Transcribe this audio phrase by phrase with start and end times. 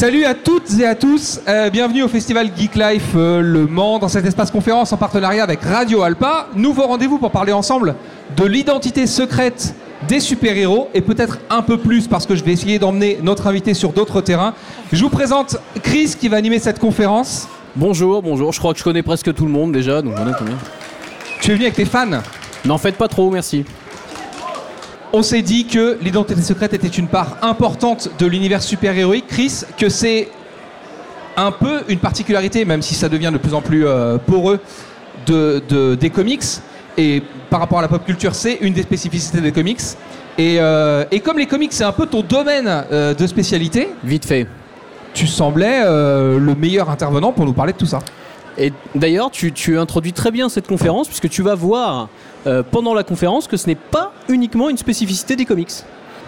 [0.00, 3.98] Salut à toutes et à tous, euh, bienvenue au festival Geek Life euh, Le Mans
[3.98, 6.48] dans cet espace conférence en partenariat avec Radio Alpa.
[6.56, 7.94] Nouveau rendez-vous pour parler ensemble
[8.34, 9.74] de l'identité secrète
[10.08, 13.74] des super-héros et peut-être un peu plus parce que je vais essayer d'emmener notre invité
[13.74, 14.54] sur d'autres terrains.
[14.90, 17.46] Je vous présente Chris qui va animer cette conférence.
[17.76, 20.38] Bonjour, bonjour, je crois que je connais presque tout le monde déjà, donc on est
[20.38, 20.56] combien?
[21.42, 22.22] Tu es venu avec tes fans?
[22.64, 23.66] N'en faites pas trop, merci.
[25.12, 29.26] On s'est dit que l'identité secrète était une part importante de l'univers super-héroïque.
[29.26, 30.28] Chris, que c'est
[31.36, 34.60] un peu une particularité, même si ça devient de plus en plus euh, poreux,
[35.26, 36.44] de, de- des comics.
[36.96, 39.80] Et par rapport à la pop culture, c'est une des spécificités des comics.
[40.38, 44.24] Et, euh, et comme les comics, c'est un peu ton domaine euh, de spécialité, Vite
[44.24, 44.46] fait.
[45.12, 47.98] tu semblais le meilleur intervenant pour nous parler de tout ça.
[48.58, 52.08] Et d'ailleurs, tu, tu introduis très bien cette conférence, puisque tu vas voir
[52.46, 55.72] euh, pendant la conférence que ce n'est pas uniquement une spécificité des comics.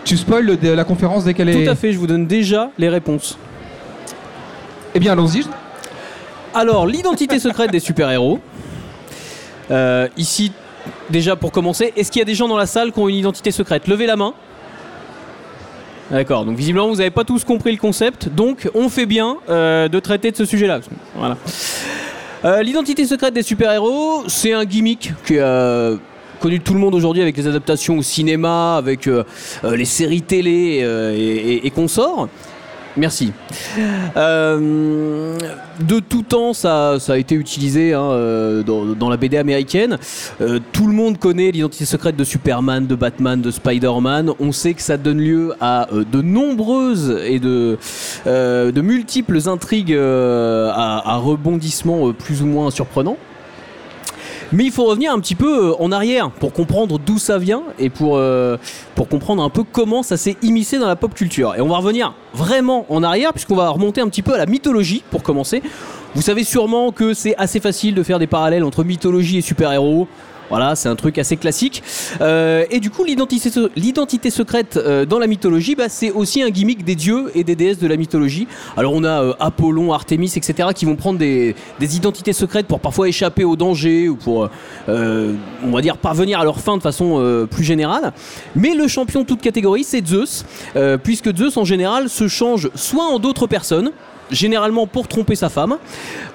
[0.05, 1.65] Tu spoil la conférence dès qu'elle est.
[1.65, 3.39] Tout à fait, je vous donne déjà les réponses.
[4.95, 5.45] Eh bien, allons-y.
[6.55, 8.41] Alors, l'identité secrète des super-héros.
[9.71, 10.53] Euh, ici,
[11.11, 13.17] déjà pour commencer, est-ce qu'il y a des gens dans la salle qui ont une
[13.17, 13.87] identité secrète?
[13.89, 14.35] Levez la main.
[16.11, 19.89] D'accord, donc visiblement vous n'avez pas tous compris le concept, donc on fait bien euh,
[19.89, 20.81] de traiter de ce sujet-là.
[21.17, 21.39] Voilà.
[22.45, 25.37] Euh, L'identité secrète des super-héros, c'est un gimmick qui
[26.41, 29.23] connu tout le monde aujourd'hui avec les adaptations au cinéma, avec euh,
[29.63, 30.85] euh, les séries télé
[31.63, 32.29] et consorts.
[32.97, 33.33] Merci.
[34.17, 35.39] Euh,
[35.81, 39.99] de tout temps, ça, a été utilisé hein, euh, dans, la BD américaine.
[40.41, 44.33] Euh, tout le monde connaît l'identité secrète de Superman, de Batman, de Spider-Man.
[44.41, 47.79] On sait que ça donne lieu à de nombreuses et de,
[48.81, 53.17] multiples intrigues à, rebondissements plus ou moins surprenants.
[54.53, 57.63] Mais il faut revenir un petit peu euh, en arrière pour comprendre d'où ça vient
[57.79, 58.59] et pour, euh,
[58.95, 61.55] pour comprendre un peu comment ça s'est immiscé dans la pop culture.
[61.57, 64.47] Et on va revenir vraiment en arrière puisqu'on va remonter un petit peu à la
[64.47, 65.63] mythologie pour commencer.
[66.15, 70.07] Vous savez sûrement que c'est assez facile de faire des parallèles entre mythologie et super-héros.
[70.51, 71.83] Voilà, c'est un truc assez classique.
[72.21, 76.43] Euh, et du coup, l'identité, se- l'identité secrète euh, dans la mythologie, bah, c'est aussi
[76.43, 78.47] un gimmick des dieux et des déesses de la mythologie.
[78.77, 82.81] Alors, on a euh, Apollon, Artémis, etc., qui vont prendre des, des identités secrètes pour
[82.81, 84.51] parfois échapper au danger ou pour,
[84.89, 88.13] on va dire, parvenir à leur fin de façon plus générale.
[88.55, 90.45] Mais le champion de toute catégorie, c'est Zeus,
[91.03, 93.91] puisque Zeus, en général, se change soit en d'autres personnes,
[94.33, 95.79] généralement pour tromper sa femme,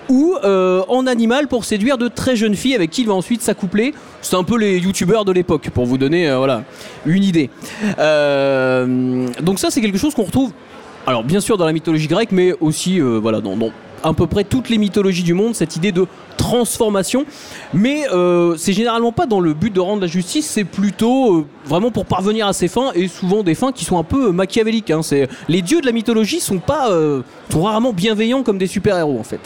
[0.09, 3.41] ou euh, en animal pour séduire de très jeunes filles avec qui il va ensuite
[3.41, 3.93] s'accoupler.
[4.21, 6.59] C'est un peu les youtubeurs de l'époque, pour vous donner euh,
[7.05, 7.49] une idée.
[7.99, 10.51] Euh, donc ça, c'est quelque chose qu'on retrouve,
[11.05, 13.57] alors bien sûr dans la mythologie grecque, mais aussi voilà, dans
[14.07, 16.05] à peu près toutes les mythologies du monde, cette idée de
[16.37, 17.25] transformation.
[17.73, 21.45] Mais euh, c'est généralement pas dans le but de rendre la justice, c'est plutôt euh,
[21.65, 24.31] vraiment pour parvenir à ses fins, et souvent des fins qui sont un peu euh,
[24.31, 24.91] machiavéliques.
[24.91, 25.01] hein.
[25.03, 29.19] C'est- Les dieux de la mythologie sont, pas, euh, sont rarement bienveillants comme des super-héros
[29.19, 29.41] en fait.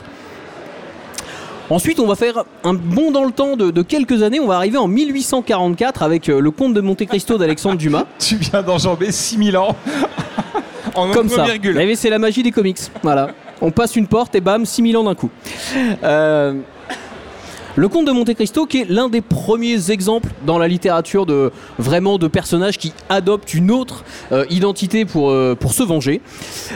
[1.69, 4.41] Ensuite, on va faire un bond dans le temps de, de quelques années.
[4.41, 8.03] On va arriver en 1844 avec le comte de Monte Cristo d'Alexandre Dumas.
[8.19, 9.73] Tu viens d'enjamber 6000 ans.
[10.95, 11.45] en Comme ça.
[11.45, 11.79] virgule.
[11.95, 12.77] C'est la magie des comics.
[13.03, 13.29] Voilà.
[13.61, 15.29] On passe une porte et bam, 6000 ans d'un coup.
[16.03, 16.53] Euh,
[17.77, 21.51] le comte de Monte Cristo, qui est l'un des premiers exemples dans la littérature de
[21.79, 26.21] vraiment de personnages qui adoptent une autre euh, identité pour, euh, pour se venger.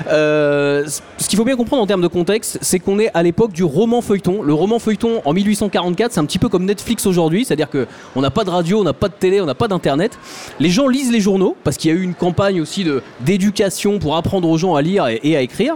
[0.07, 0.85] Euh,
[1.17, 3.63] ce qu'il faut bien comprendre en termes de contexte, c'est qu'on est à l'époque du
[3.63, 4.41] roman feuilleton.
[4.41, 8.21] Le roman feuilleton en 1844, c'est un petit peu comme Netflix aujourd'hui, c'est-à-dire que on
[8.21, 10.17] n'a pas de radio, on n'a pas de télé, on n'a pas d'internet.
[10.61, 13.99] Les gens lisent les journaux parce qu'il y a eu une campagne aussi de d'éducation
[13.99, 15.75] pour apprendre aux gens à lire et, et à écrire.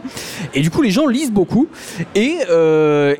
[0.54, 1.68] Et du coup, les gens lisent beaucoup.
[2.16, 2.38] Et,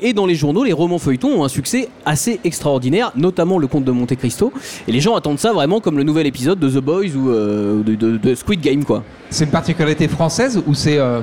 [0.00, 3.84] et dans les journaux, les romans feuilletons ont un succès assez extraordinaire, notamment le Comte
[3.84, 4.52] de Monte Cristo.
[4.88, 7.82] Et les gens attendent ça vraiment comme le nouvel épisode de The Boys ou euh,
[7.82, 9.02] de, de- de Squid Game, quoi.
[9.28, 10.98] C'est une particularité française ou c'est.
[10.98, 11.20] euh,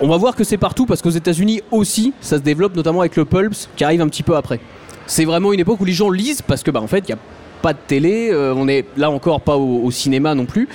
[0.00, 3.16] On va voir que c'est partout parce qu'aux États-Unis aussi, ça se développe notamment avec
[3.16, 4.60] le Pulps qui arrive un petit peu après.
[5.06, 7.14] C'est vraiment une époque où les gens lisent parce que, bah, en fait, il y
[7.14, 7.18] a
[7.60, 10.68] pas de télé, euh, on est là encore pas au, au cinéma non plus.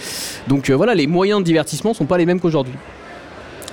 [0.48, 2.74] Donc euh, voilà, les moyens de divertissement sont pas les mêmes qu'aujourd'hui.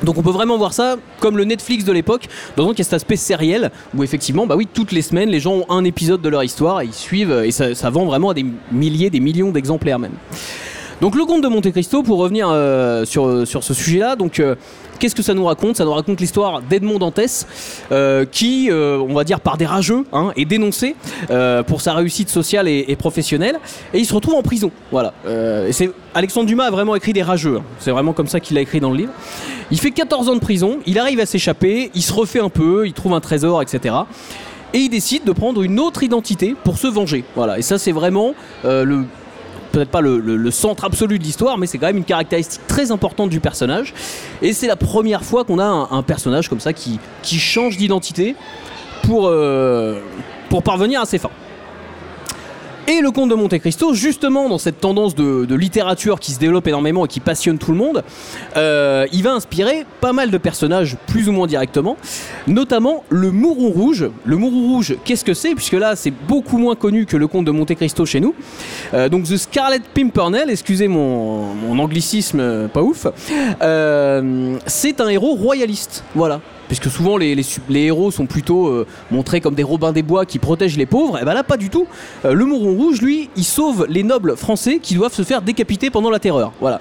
[0.02, 2.84] Donc on peut vraiment voir ça comme le Netflix de l'époque, dans qu'il y a
[2.84, 6.21] cet aspect sériel où effectivement, bah oui, toutes les semaines, les gens ont un épisode
[6.21, 9.21] de leur histoire et ils suivent et ça, ça vend vraiment à des milliers, des
[9.21, 10.15] millions d'exemplaires même.
[11.03, 14.54] Donc le comte de Monte Cristo, pour revenir euh, sur, sur ce sujet-là, donc euh,
[14.98, 15.77] qu'est-ce que ça nous raconte?
[15.77, 17.47] Ça nous raconte l'histoire d'Edmond Dantès,
[17.93, 20.97] euh, qui, euh, on va dire par des rageux, hein, est dénoncé
[21.31, 23.59] euh, pour sa réussite sociale et, professionnelle,
[23.93, 24.71] et il se retrouve en prison.
[24.91, 25.13] Voilà.
[25.27, 27.59] Euh, c'est Alexandre Dumas a vraiment écrit des rageux.
[27.59, 27.63] hein.
[27.78, 29.13] C'est vraiment comme ça qu'il l'a écrit dans le livre.
[29.71, 32.87] Il fait 14 ans de prison, il arrive à s'échapper, il se refait un peu,
[32.87, 33.95] il trouve un trésor, etc.
[34.72, 37.25] Et il décide de prendre une autre identité pour se venger.
[37.34, 37.59] Voilà.
[37.59, 38.34] Et ça, c'est vraiment
[38.65, 39.04] euh, le
[39.76, 43.28] peut-être pas le, centre absolu de l'histoire, mais c'est quand même une caractéristique très importante
[43.28, 43.92] du personnage.
[44.40, 48.36] Et c'est la première fois qu'on a un, personnage comme ça qui, change d'identité
[49.10, 50.00] euh,
[50.48, 51.30] pour parvenir à ses fins.
[52.88, 56.68] Et le comte de Monte Cristo, justement dans cette tendance de, littérature qui se développe
[56.68, 58.04] énormément et qui passionne tout le monde,
[58.56, 61.97] euh, il va inspirer pas mal de personnages plus ou moins directement,
[62.47, 64.09] notamment le Mouron Rouge.
[64.24, 65.56] Le Mouron Rouge, qu'est-ce que c'est?
[65.56, 68.36] Puisque là, c'est beaucoup moins connu que le comte de Monte Cristo chez nous.
[68.94, 73.09] Euh, donc The Scarlet Pimpernel, excusez mon, anglicisme euh, pas ouf,
[74.66, 76.04] c'est un héros royaliste.
[76.15, 76.41] Voilà.
[76.68, 77.36] Puisque souvent les,
[77.71, 81.24] héros sont plutôt euh, montrés comme des Robins des Bois qui protègent les pauvres, et
[81.24, 81.86] ben là pas du tout.
[82.24, 85.91] Euh, le Mouron Rouge, lui, il sauve les nobles français qui doivent se faire décapiter
[85.91, 86.53] pendant la terreur.
[86.60, 86.80] Voilà.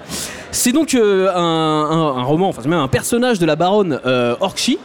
[0.50, 4.00] C'est donc euh, un, roman, enfin même un personnage de la baronne
[4.40, 4.78] Orchy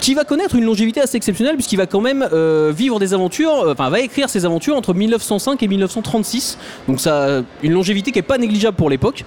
[0.00, 2.28] qui va connaître une longévité assez exceptionnelle puisqu'il va quand même
[2.72, 6.58] vivre des aventures, enfin va écrire ses aventures entre 1905 et 1936.
[6.88, 9.24] Donc ça, une longévité qui est pas négligeable pour l'époque.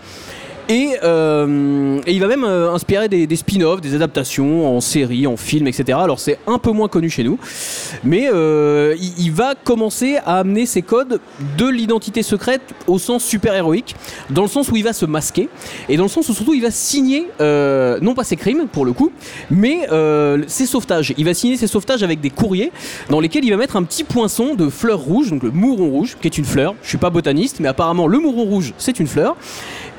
[0.70, 5.38] Et, euh, il va même euh, inspirer des, des spin-offs, des adaptations en série, en
[5.38, 5.98] film, etc.
[6.02, 7.40] Alors c'est un peu moins connu chez nous,
[8.04, 11.20] mais euh, il, il va commencer à amener ses codes
[11.58, 13.96] de l'identité secrète au sens super-héroïque,
[14.30, 15.50] dans le sens où il va se masquer,
[15.90, 18.86] et dans le sens où surtout il va signer, euh, non pas ses crimes pour
[18.86, 19.12] le coup,
[19.50, 21.14] mais euh, ses sauvetages.
[21.18, 22.72] Il va signer ses sauvetages avec des courriers
[23.10, 26.18] dans lesquels il va mettre un petit poinçon de fleurs rouges, donc le mouron rouge,
[26.22, 26.76] qui est une fleur.
[26.84, 29.36] Je suis pas botaniste, mais apparemment le mouron rouge c'est une fleur.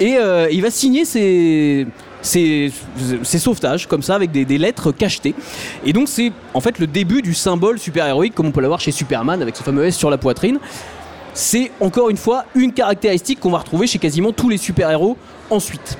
[0.00, 1.86] Et euh, il va signer ses,
[2.22, 5.34] sauvetages comme ça avec des, lettres cachetées.
[5.84, 8.92] Et donc c'est en fait le début du symbole super-héroïque comme on peut l'avoir chez
[8.92, 10.58] Superman avec ce fameux S sur la poitrine.
[11.34, 15.16] C'est encore une fois une caractéristique qu'on va retrouver chez quasiment tous les super-héros
[15.50, 15.98] ensuite.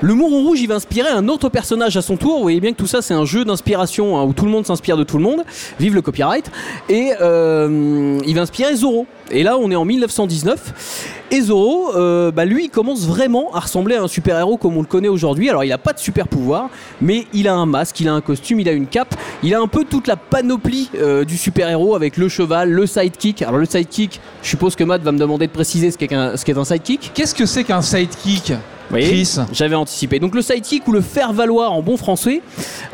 [0.00, 2.36] Le Mouron Rouge, il va inspirer un autre personnage à son tour.
[2.36, 4.64] Vous voyez bien que tout ça, c'est un jeu d'inspiration hein, où tout le monde
[4.64, 5.42] s'inspire de tout le monde.
[5.80, 6.48] Vive le copyright.
[6.88, 9.08] Et euh, il va inspirer Zorro.
[9.30, 11.24] Et là, on est en 1919.
[11.30, 14.80] Et Zorro, euh, bah, lui, il commence vraiment à ressembler à un super-héros comme on
[14.80, 15.50] le connaît aujourd'hui.
[15.50, 16.70] Alors, il n'a pas de super-pouvoir,
[17.02, 19.14] mais il a un masque, il a un costume, il a une cape.
[19.42, 23.42] Il a un peu toute la panoplie euh, du super-héros avec le cheval, le sidekick.
[23.42, 26.34] Alors, le sidekick, je suppose que Matt va me demander de préciser ce qu'est un,
[26.36, 27.10] qu'est un sidekick.
[27.14, 28.54] Qu'est-ce que c'est qu'un sidekick
[28.90, 29.38] Chris?
[29.52, 30.18] J'avais anticipé.
[30.18, 32.42] Donc le sidekick ou le faire valoir en bon français,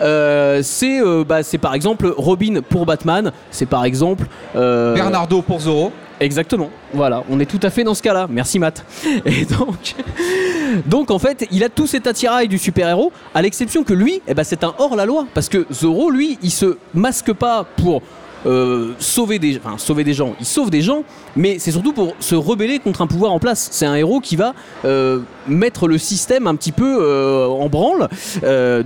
[0.01, 4.27] euh, c'est euh, bah, c'est par exemple Robin pour Batman, c'est par exemple
[4.57, 5.93] euh, Bernardo pour Zorro.
[6.21, 6.71] Exactement.
[6.93, 8.27] Voilà, on est tout à fait dans ce cas-là.
[8.31, 8.85] Merci Matt.
[9.27, 9.47] Et
[10.87, 14.35] donc, en fait, il a tout cet attirail du super-héros, à l'exception que lui, eh
[14.35, 15.27] ben, c'est un hors-la-loi.
[15.35, 18.03] Parce que Zorro, lui, il se masque pas pour
[18.47, 19.53] euh, sauver des,
[20.13, 21.03] gens.
[21.35, 23.69] Mais c'est surtout pour se rebeller contre un pouvoir en place.
[23.73, 28.09] C'est un héros qui va euh, mettre le système un petit peu euh, en branle,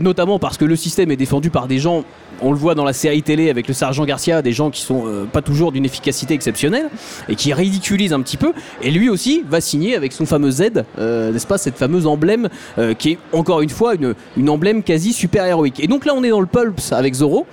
[0.01, 2.05] notamment parce que le système est défendu par des gens.
[2.41, 5.07] On le voit dans la série télé avec le sergent Garcia, des gens qui sont
[5.07, 6.89] euh, pas toujours d'une efficacité exceptionnelle
[7.29, 8.53] et qui ridiculisent un petit peu.
[8.81, 12.49] Et lui aussi va signer avec son fameux Z, euh, n'est-ce pas, cette fameuse emblème
[12.79, 15.81] euh, qui est encore une fois une, une emblème quasi super héroïque.
[15.81, 17.47] Et donc là, on est dans le pulps avec Zorro.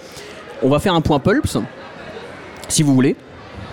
[0.61, 1.57] On va faire un point pulps,
[2.67, 3.15] si vous voulez.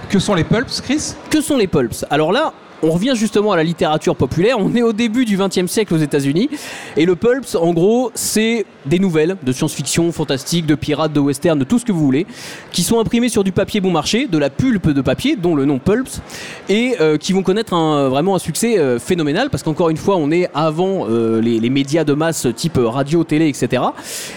[0.08, 1.14] Que sont les pulps, Chris?
[1.30, 2.04] Que sont les pulps?
[2.10, 4.58] Alors là, on revient justement à la littérature populaire.
[4.58, 6.50] On est au début du XXe siècle aux États-Unis.
[6.96, 11.58] Et le pulps, en gros, c'est des nouvelles de science-fiction, fantastique, de pirates, de western,
[11.58, 12.26] de tout ce que vous voulez,
[12.72, 15.64] qui sont imprimées sur du papier bon marché, de la pulpe de papier, dont le
[15.64, 16.20] nom pulps,
[16.68, 17.74] et euh, qui vont connaître
[18.08, 22.04] vraiment un succès euh, phénoménal, parce qu'encore une fois, on est avant euh, les, médias
[22.04, 23.82] de masse type radio, télé, etc.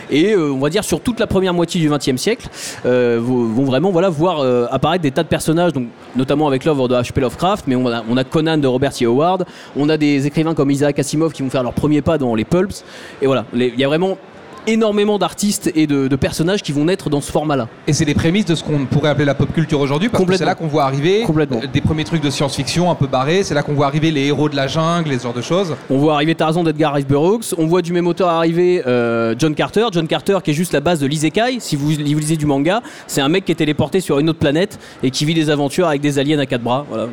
[0.09, 2.47] Et on va dire sur toute la première moitié du XXe siècle,
[2.85, 7.19] vont vraiment voilà, voir apparaître des tas de personnages, donc, notamment avec l'œuvre de H.P.
[7.21, 9.05] Lovecraft, mais on a, on a Conan de Robert T.
[9.05, 12.35] Howard, on a des écrivains comme Isaac Asimov qui vont faire leur premier pas dans
[12.35, 12.85] les pulps,
[13.21, 14.17] et voilà, il y a vraiment
[14.67, 17.67] énormément d'artistes et de, de personnages qui vont naître dans ce format-là.
[17.87, 20.37] Et c'est les prémices de ce qu'on pourrait appeler la pop culture aujourd'hui, parce que
[20.37, 21.25] c'est là qu'on voit arriver
[21.73, 24.49] des premiers trucs de science-fiction un peu barrés, c'est là qu'on voit arriver les héros
[24.49, 25.75] de la jungle, les genres de choses.
[25.89, 29.55] On voit arriver Tarzan d'Edgar Rice Burroughs, on voit du même auteur arriver euh, John
[29.55, 32.45] Carter, John Carter qui est juste la base de l'isekai, si vous, vous lisez du
[32.45, 35.49] manga, c'est un mec qui est téléporté sur une autre planète et qui vit des
[35.49, 37.07] aventures avec des aliens à quatre bras, voilà.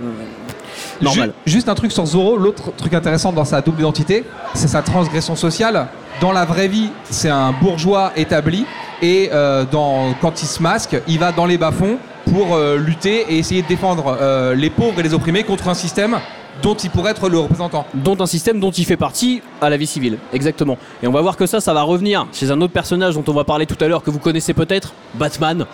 [1.02, 1.32] Normal.
[1.46, 4.82] Ju- juste un truc sur Zorro, l'autre truc intéressant dans sa double identité, c'est sa
[4.82, 5.88] transgression sociale.
[6.20, 8.64] Dans la vraie vie, c'est un bourgeois établi,
[9.00, 11.96] et euh, dans, quand il se masque, il va dans les bas-fonds
[12.32, 15.74] pour euh, lutter et essayer de défendre euh, les pauvres et les opprimés contre un
[15.74, 16.18] système
[16.62, 17.86] dont il pourrait être le représentant.
[17.94, 20.18] dont un système dont il fait partie à la vie civile.
[20.32, 20.76] Exactement.
[21.02, 23.32] Et on va voir que ça, ça va revenir chez un autre personnage dont on
[23.32, 25.64] va parler tout à l'heure, que vous connaissez peut-être, Batman.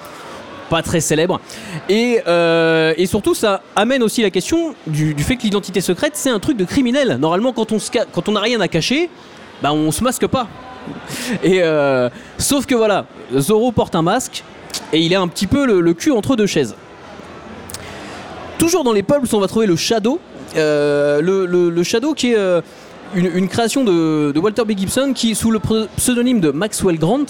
[0.70, 1.40] Pas très célèbre.
[1.88, 6.30] Et, euh, et surtout, ça amène aussi la question du, fait que l'identité secrète, c'est
[6.30, 7.16] un truc de criminel.
[7.18, 9.08] Normalement, quand on n'a rien à cacher,
[9.62, 10.46] bah on se masque pas.
[11.42, 12.08] Et euh,
[12.38, 13.06] sauf que voilà,
[13.36, 14.44] Zorro porte un masque
[14.92, 16.74] et il est un petit peu le, cul entre deux chaises.
[18.58, 20.20] Toujours dans les pulps, on va trouver le Shadow.
[20.56, 22.62] euh, le, Shadow qui est
[23.14, 24.76] une, création de, Walter B.
[24.76, 25.60] Gibson qui, sous le
[25.96, 27.26] pseudonyme de Maxwell Grant,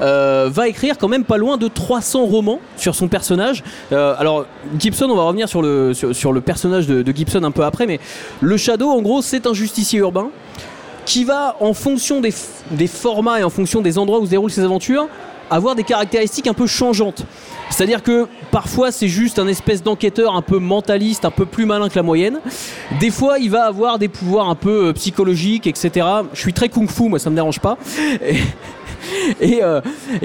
[0.00, 3.62] euh, va écrire quand même pas loin de 300 romans sur son personnage.
[3.92, 4.46] Euh, alors,
[4.78, 8.00] Gibson, on va revenir sur le, personnage de, Gibson un peu après, mais
[8.40, 10.30] le Shadow, en gros, c'est un justicier urbain
[11.06, 12.32] qui va, en fonction des,
[12.70, 15.08] des formats et en fonction des endroits où se déroulent ses aventures,
[15.50, 17.24] avoir des caractéristiques un peu changeantes.
[17.70, 21.88] C'est-à-dire que parfois c'est juste un espèce d'enquêteur un peu mentaliste, un peu plus malin
[21.88, 22.40] que la moyenne.
[22.98, 26.06] Des fois il va avoir des pouvoirs un peu euh, psychologiques, etc.
[26.34, 27.78] Je suis très kung-fu, moi ça me dérange pas.
[29.40, 29.80] Et, euh,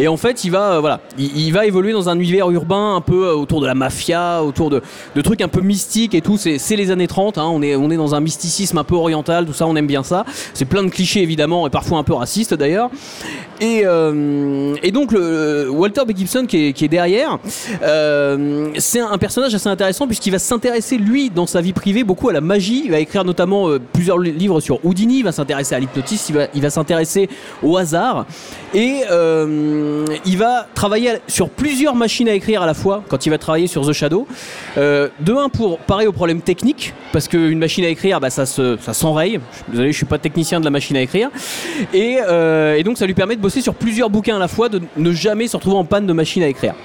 [0.08, 3.30] en fait il va, euh, voilà, il, va évoluer dans un univers urbain un peu
[3.30, 4.82] autour de la mafia, autour de,
[5.24, 6.38] trucs un peu mystiques et tout.
[6.38, 9.46] C'est les années 30, hein, on, est, on est dans un mysticisme un peu oriental,
[9.46, 10.26] tout ça, on aime bien ça.
[10.54, 12.90] C'est plein de clichés évidemment et parfois un peu racistes d'ailleurs.
[13.62, 16.16] Et, euh, et donc Walter B.
[16.16, 17.40] Gibson qui est, derrière,
[17.84, 22.30] euh, c'est un, personnage assez intéressant puisqu'il va s'intéresser lui dans sa vie privée beaucoup
[22.30, 22.84] à la magie.
[22.86, 26.48] Il va écrire notamment euh, plusieurs li- livres sur Houdini, il va s'intéresser à l'hypnotisme,
[26.54, 27.30] il va, s'intéresser
[27.64, 28.26] au hasard
[28.74, 29.02] et
[30.26, 33.68] il va travailler sur plusieurs machines à écrire à la fois quand il va travailler
[33.68, 34.28] sur The Shadow.
[34.76, 38.78] De un pour parer aux problèmes techniques parce qu'une machine à écrire bah, ça se
[38.82, 39.34] ça s'enraye.
[39.34, 41.30] Je suis Désolé, je suis pas technicien de la machine à écrire.
[41.94, 42.18] Et
[42.84, 45.56] donc ça lui permet de sur plusieurs bouquins à la fois, de ne jamais se
[45.56, 46.76] retrouver en panne de machine à écrire.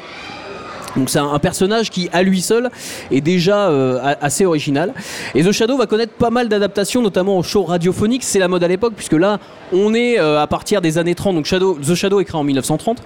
[0.96, 2.70] Donc c'est un, personnage qui, à lui seul,
[3.10, 4.92] est déjà euh, assez original.
[5.34, 8.24] Et The Shadow va connaître pas mal d'adaptations, notamment au show radiophonique.
[8.24, 9.38] C'est la mode à l'époque, puisque là,
[9.72, 11.36] on est euh, à partir des années 30.
[11.36, 12.98] Donc Shadow, The Shadow créé en 1930.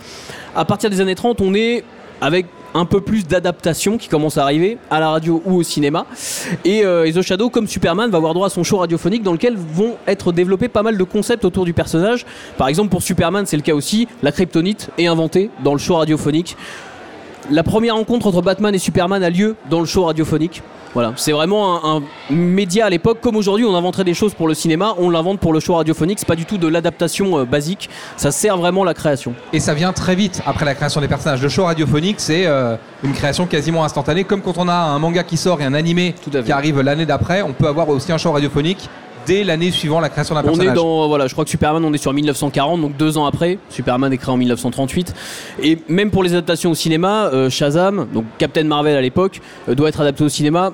[0.56, 1.84] À partir des années 30, on est
[2.24, 6.06] avec un peu plus d'adaptation qui commence à arriver à la radio ou au cinéma.
[6.64, 9.56] Et, euh, The Shadow, comme Superman, va avoir droit à son show radiophonique dans lequel
[9.56, 12.24] vont être développés pas mal de concepts autour du personnage.
[12.56, 14.08] Par exemple, pour Superman, c'est le cas aussi.
[14.22, 16.56] La kryptonite est inventée dans le show radiophonique.
[17.50, 20.62] La première rencontre entre Batman et Superman a lieu dans le show radiophonique.
[20.94, 24.46] Voilà, c'est vraiment un, un média à l'époque, comme aujourd'hui on inventerait des choses pour
[24.46, 27.44] le cinéma, on l'invente pour le show radiophonique, c'est pas du tout de l'adaptation euh,
[27.44, 29.34] basique, ça sert vraiment la création.
[29.52, 31.42] Et ça vient très vite après la création des personnages.
[31.42, 34.22] Le show radiophonique, c'est euh, une création quasiment instantanée.
[34.22, 37.06] Comme quand on a un manga qui sort et un animé à qui arrive l'année
[37.06, 38.88] d'après, on peut avoir aussi un show radiophonique
[39.26, 40.72] dès l'année suivant la création d'un On personnage.
[40.72, 43.58] est dans, voilà, je crois que Superman, on est sur 1940, donc deux ans après.
[43.70, 45.14] Superman est créé en 1938.
[45.62, 49.74] Et même pour les adaptations au cinéma, euh, Shazam, donc Captain Marvel à l'époque, euh,
[49.74, 50.72] doit être adapté au cinéma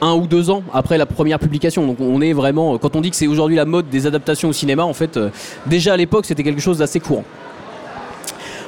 [0.00, 1.86] un ou deux ans après la première publication.
[1.86, 4.52] Donc on est vraiment, quand on dit que c'est aujourd'hui la mode des adaptations au
[4.52, 5.30] cinéma, en fait, euh,
[5.66, 7.24] déjà à l'époque, c'était quelque chose d'assez courant.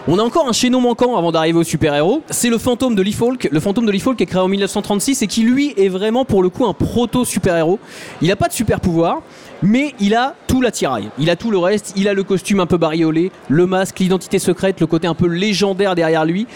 [0.09, 2.23] On a encore un chaînon manquant avant d'arriver au super-héros.
[2.31, 3.49] C'est le fantôme de Lee Falk.
[3.51, 6.45] Le fantôme de Lee Falk est créé en 1936 et qui lui est vraiment pour
[6.45, 7.81] le coup un proto-super-héros.
[8.23, 9.23] Il n'a pas de super-pouvoir,
[9.63, 11.11] mais il a tout l'attirail.
[11.19, 11.93] Il a tout le reste.
[11.97, 15.27] Il a le costume un peu bariolé, le masque, l'identité secrète, le côté un peu
[15.27, 16.47] légendaire derrière lui.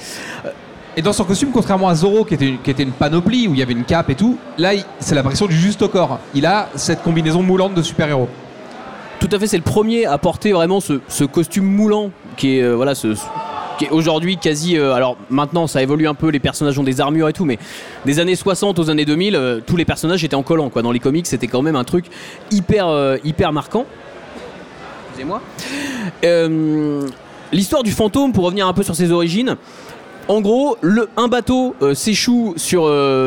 [0.96, 3.54] Et dans son costume, contrairement à Zoro, qui était, une, qui était une panoplie où
[3.54, 6.20] il y avait une cape et tout, là, c'est l'impression du juste au corps.
[6.36, 8.28] Il a cette combinaison moulante de super-héros.
[9.18, 12.62] Tout à fait, c'est le premier à porter vraiment ce, ce costume moulant qui est
[12.62, 12.92] euh, voilà
[13.90, 17.32] aujourd'hui quasi euh, alors maintenant ça évolue un peu les personnages ont des armures et
[17.32, 17.58] tout mais
[18.04, 20.82] des années 60 aux années 2000 euh, tous les personnages étaient en collant quoi.
[20.82, 22.04] Dans les comics c'était quand même un truc
[22.50, 23.86] hyper hyper marquant.
[25.08, 25.40] Excusez-moi.
[27.52, 29.56] L'histoire du fantôme pour revenir un peu sur ses origines
[30.28, 32.82] en gros, le, un bateau s'échoue sur,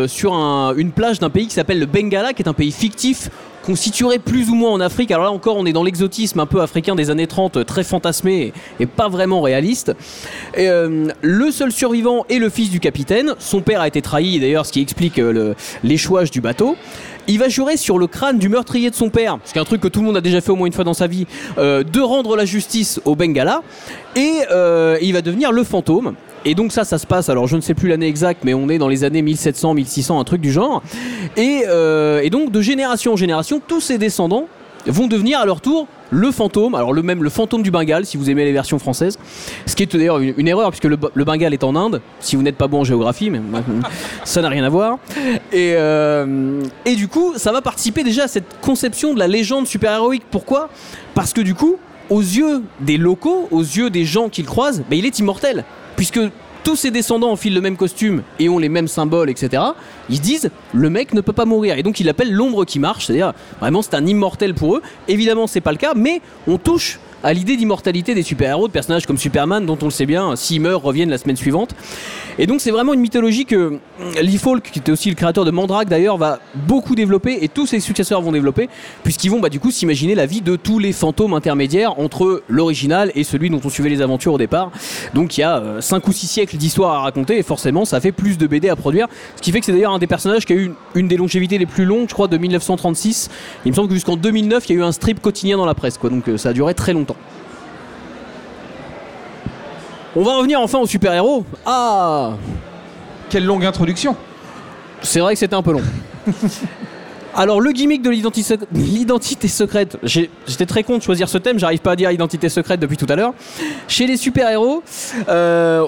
[0.07, 3.29] sur un- une plage d'un pays qui s'appelle le Bengala, qui est un pays fictif
[3.63, 5.11] qu'on situerait plus ou moins en Afrique.
[5.11, 7.83] Alors là encore, on est dans l'exotisme un peu africain des années 30, euh, très
[7.83, 9.93] fantasmé et, pas vraiment réaliste.
[10.57, 13.35] Euh, le seul survivant est le fils du capitaine.
[13.39, 15.53] Son père a été trahi, d'ailleurs, ce qui explique euh,
[15.83, 16.75] l'échouage du bateau.
[17.27, 19.65] Il va jurer sur le crâne du meurtrier de son père, ce qui est un
[19.65, 21.25] truc que tout le monde a déjà fait au moins une fois dans sa vie,
[21.57, 23.61] de rendre la justice au Bengala.
[24.17, 24.39] Et
[25.01, 26.15] il va devenir le fantôme.
[26.45, 28.69] Et donc ça, ça se passe, alors je ne sais plus l'année exacte, mais on
[28.69, 30.83] est dans les années 1700, 1600, un truc du genre.
[31.37, 34.47] Et, euh, et donc de génération en génération, tous ses descendants
[34.85, 38.17] vont devenir à leur tour le fantôme, alors le même le fantôme du Bengale si
[38.17, 39.17] vous aimez les versions françaises,
[39.65, 42.43] ce qui est d'ailleurs une, erreur puisque le, le Bengale est en Inde, si vous
[42.43, 43.41] n'êtes pas bon en géographie, mais
[44.23, 44.99] ça n'a rien à voir.
[45.53, 50.23] Euh, et du coup, ça va participer déjà à cette conception de la légende super-héroïque.
[50.29, 50.69] Pourquoi?
[51.15, 51.77] Parce que du coup,
[52.09, 55.65] aux yeux des locaux, aux yeux des gens qu'ils croisent, ben, il est immortel.
[55.95, 56.19] Puisque
[56.63, 59.61] tous ses descendants enfilent le même costume et ont les mêmes symboles, etc.
[60.09, 61.77] Ils se disent, le mec ne peut pas mourir.
[61.77, 64.81] Et donc ils l'appellent l'ombre qui marche, c'est-à-dire vraiment c'est un immortel pour eux.
[65.07, 69.05] Évidemment, c'est pas le cas, mais on touche à l'idée d'immortalité des super-héros, de personnages
[69.05, 71.73] comme Superman, dont on le sait bien, s'ils meurent, reviennent la semaine suivante.
[72.37, 73.79] Et donc c'est vraiment une mythologie que
[74.21, 77.67] Lee Falk, qui était aussi le créateur de Mandrake d'ailleurs, va beaucoup développer et tous
[77.67, 78.69] ses successeurs vont développer,
[79.03, 83.11] puisqu'ils vont bah, du coup s'imaginer la vie de tous les fantômes intermédiaires entre l'original
[83.15, 84.71] et celui dont on suivait les aventures au départ.
[85.13, 88.11] Donc il y a 5 ou 6 siècles d'histoire à raconter et forcément ça fait
[88.11, 89.07] plus de BD à produire.
[89.35, 91.57] Ce qui fait que c'est d'ailleurs un des personnages qui a eu une, des longévités
[91.57, 93.29] les plus longues, je crois, de 1936.
[93.65, 95.75] Il me semble que jusqu'en 2009, il y a eu un strip quotidien dans la
[95.75, 96.09] presse, quoi.
[96.09, 97.12] Donc euh, ça a duré très longtemps.
[100.15, 101.43] On va revenir enfin aux super-héros.
[101.65, 102.33] Ah
[103.29, 104.15] Quelle longue introduction
[105.01, 105.81] C'est vrai que c'était un peu long.
[107.35, 111.93] Alors le gimmick de l'identité secrète, j'étais très con de choisir ce thème, j'arrive pas
[111.93, 113.33] à dire identité secrète depuis tout à l'heure.
[113.87, 114.83] Chez les super-héros,
[115.29, 115.87] euh,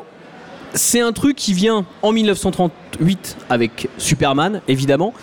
[0.73, 5.13] c'est un truc qui vient en 1938 avec Superman, évidemment.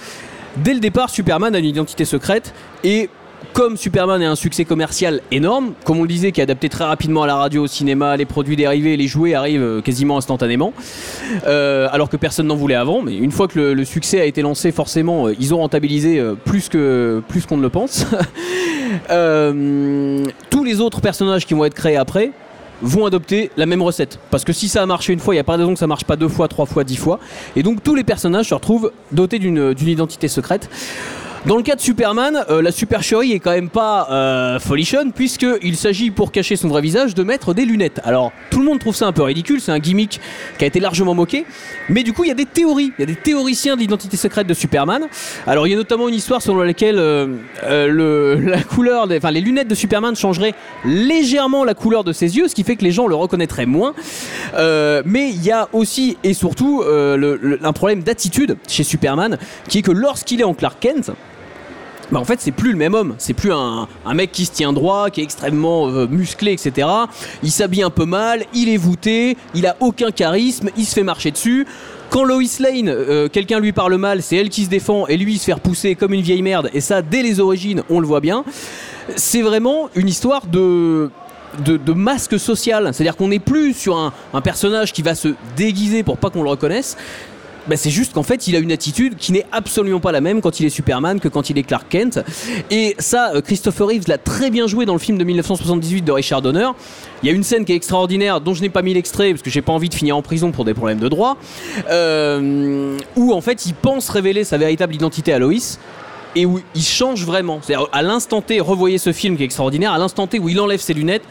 [0.56, 2.54] Dès le départ, Superman a une identité secrète
[2.84, 3.10] et
[3.52, 6.84] comme Superman est un succès commercial énorme, comme on le disait, qui est adapté très
[6.84, 10.72] rapidement à la radio, au cinéma, les produits dérivés, les jouets arrivent euh, quasiment instantanément,
[11.46, 13.02] euh, alors que personne n'en voulait avant.
[13.02, 16.68] Mais une fois que le, succès a été lancé, forcément, euh, ils ont rentabilisé plus
[16.68, 18.06] qu'on ne le pense.
[20.50, 22.32] tous les autres personnages qui vont être créés après
[22.82, 24.18] vont adopter la même recette.
[24.30, 25.78] Parce que si ça a marché une fois, il n'y a pas de raison que
[25.78, 27.20] ça marche pas deux fois, trois fois, dix fois.
[27.56, 30.68] Et donc tous les personnages se retrouvent dotés d'une identité secrète.
[31.44, 35.76] Dans le cas de Superman, euh, la supercherie est quand même pas euh, folichonne puisqu'il
[35.76, 38.00] s'agit pour cacher son vrai visage de mettre des lunettes.
[38.04, 40.20] Alors tout le monde trouve ça un peu ridicule, c'est un gimmick
[40.56, 41.44] qui a été largement moqué,
[41.88, 44.16] mais du coup il y a des théories, il y a des théoriciens de l'identité
[44.16, 45.08] secrète de Superman.
[45.44, 47.26] Alors il y a notamment une histoire selon laquelle euh,
[47.64, 52.46] le, la couleur, enfin les lunettes de Superman changeraient légèrement la couleur de ses yeux,
[52.46, 53.94] ce qui fait que les gens le reconnaîtraient moins.
[54.54, 59.90] mais il y a aussi et surtout un problème d'attitude chez Superman, qui est que
[59.90, 61.10] lorsqu'il est en Clark Kent,
[62.12, 64.74] bah en fait c'est plus le même homme, c'est plus un, mec qui se tient
[64.74, 66.86] droit, qui est extrêmement euh, musclé, etc.
[67.42, 71.02] Il s'habille un peu mal, il est voûté, il a aucun charisme, il se fait
[71.02, 71.66] marcher dessus.
[72.10, 75.38] Quand Lois Lane, euh, quelqu'un lui parle mal, c'est elle qui se défend et lui
[75.38, 76.68] se fait repousser comme une vieille merde.
[76.74, 78.44] Et ça, dès les origines, on le voit bien.
[79.16, 81.10] C'est vraiment une histoire de
[81.96, 82.90] masque social.
[82.92, 86.50] C'est-à-dire qu'on n'est plus sur un, personnage qui va se déguiser pour pas qu'on le
[86.50, 86.98] reconnaisse.
[87.68, 90.40] Bah, c'est juste qu'en fait, il a une attitude qui n'est absolument pas la même
[90.40, 92.20] quand il est Superman que quand il est Clark Kent.
[92.70, 96.12] Et ça, euh, Christopher Reeves l'a très bien joué dans le film de 1978 de
[96.12, 96.68] Richard Donner.
[97.22, 99.42] Il y a une scène qui est extraordinaire, dont je n'ai pas mis l'extrait parce
[99.42, 101.36] que j'ai pas envie de finir en prison pour des problèmes de droit,
[101.88, 105.78] euh, où en fait, il pense révéler sa véritable identité à Loïs
[106.34, 107.60] et où il change vraiment.
[107.62, 110.58] C'est-à-dire, à l'instant T, revoyez ce film qui est extraordinaire, à l'instant T où il
[110.58, 111.24] enlève ses lunettes,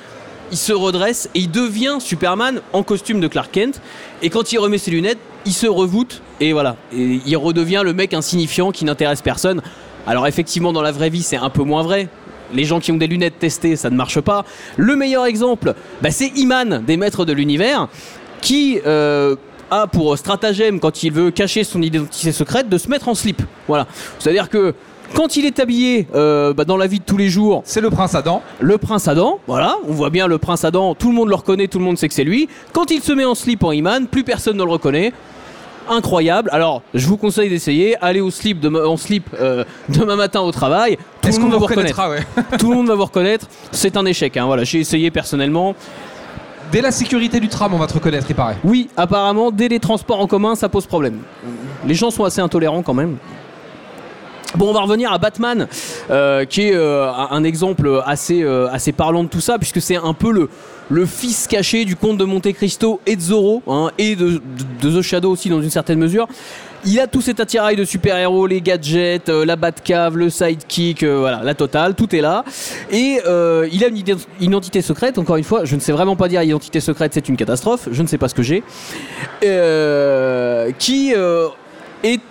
[0.51, 3.81] il se redresse et il devient Superman en costume de Clark Kent.
[4.21, 6.75] Et quand il remet ses lunettes, il se revoute et voilà.
[6.93, 9.61] Il redevient le mec insignifiant qui n'intéresse personne.
[10.05, 12.09] Alors effectivement, dans la vraie vie, c'est un peu moins vrai.
[12.53, 14.45] Les gens qui ont des lunettes testées, ça ne marche pas.
[14.75, 17.87] Le meilleur exemple, bah, c'est Iman des Maîtres de l'Univers,
[18.41, 19.37] qui euh,
[19.69, 23.41] a pour stratagème, quand il veut cacher son identité secrète, de se mettre en slip.
[23.67, 23.87] Voilà.
[24.19, 24.75] C'est-à-dire que
[25.13, 27.89] quand il est habillé euh, bah, dans la vie de tous les jours, c'est le
[27.89, 28.41] prince Adam.
[28.59, 31.67] Le prince Adam, voilà, on voit bien le prince Adam, tout le monde le reconnaît,
[31.67, 32.47] tout le monde sait que c'est lui.
[32.73, 35.13] Quand il se met en slip en Iman, plus personne ne le reconnaît
[35.89, 36.49] incroyable.
[36.53, 37.97] Alors, je vous conseille d'essayer.
[38.01, 40.97] Allez au slip en slip euh, demain matin au travail.
[41.21, 42.01] Tout le monde va vous reconnaître.
[42.59, 43.47] Tout le monde va vous reconnaître.
[43.71, 44.37] C'est un échec.
[44.37, 44.45] Hein.
[44.45, 45.75] Voilà, j'ai essayé personnellement.
[46.71, 48.55] Dès la sécurité du tram, on va te reconnaître, il paraît.
[48.63, 51.19] Oui, apparemment, dès les transports en commun, ça pose problème.
[51.85, 53.17] Les gens sont assez intolérants quand même.
[54.55, 55.67] Bon, on va revenir à Batman,
[56.09, 60.13] euh, qui est euh, un exemple assez, assez parlant de tout ça, puisque c'est un
[60.13, 60.49] peu le,
[60.91, 64.41] le fils caché du comte de Monte Cristo et de Zorro, hein, et de,
[64.81, 66.27] The Shadow aussi dans une certaine mesure.
[66.83, 71.19] Il a tout cet attirail de super-héros, les gadgets, euh, la Batcave, le sidekick, euh,
[71.19, 72.43] voilà, la totale, tout est là.
[72.91, 74.01] Et euh, il a une,
[74.41, 77.37] identité secrète, encore une fois, je ne sais vraiment pas dire identité secrète, c'est une
[77.37, 78.63] catastrophe, je ne sais pas ce que j'ai,
[80.77, 81.13] qui
[82.03, 82.21] est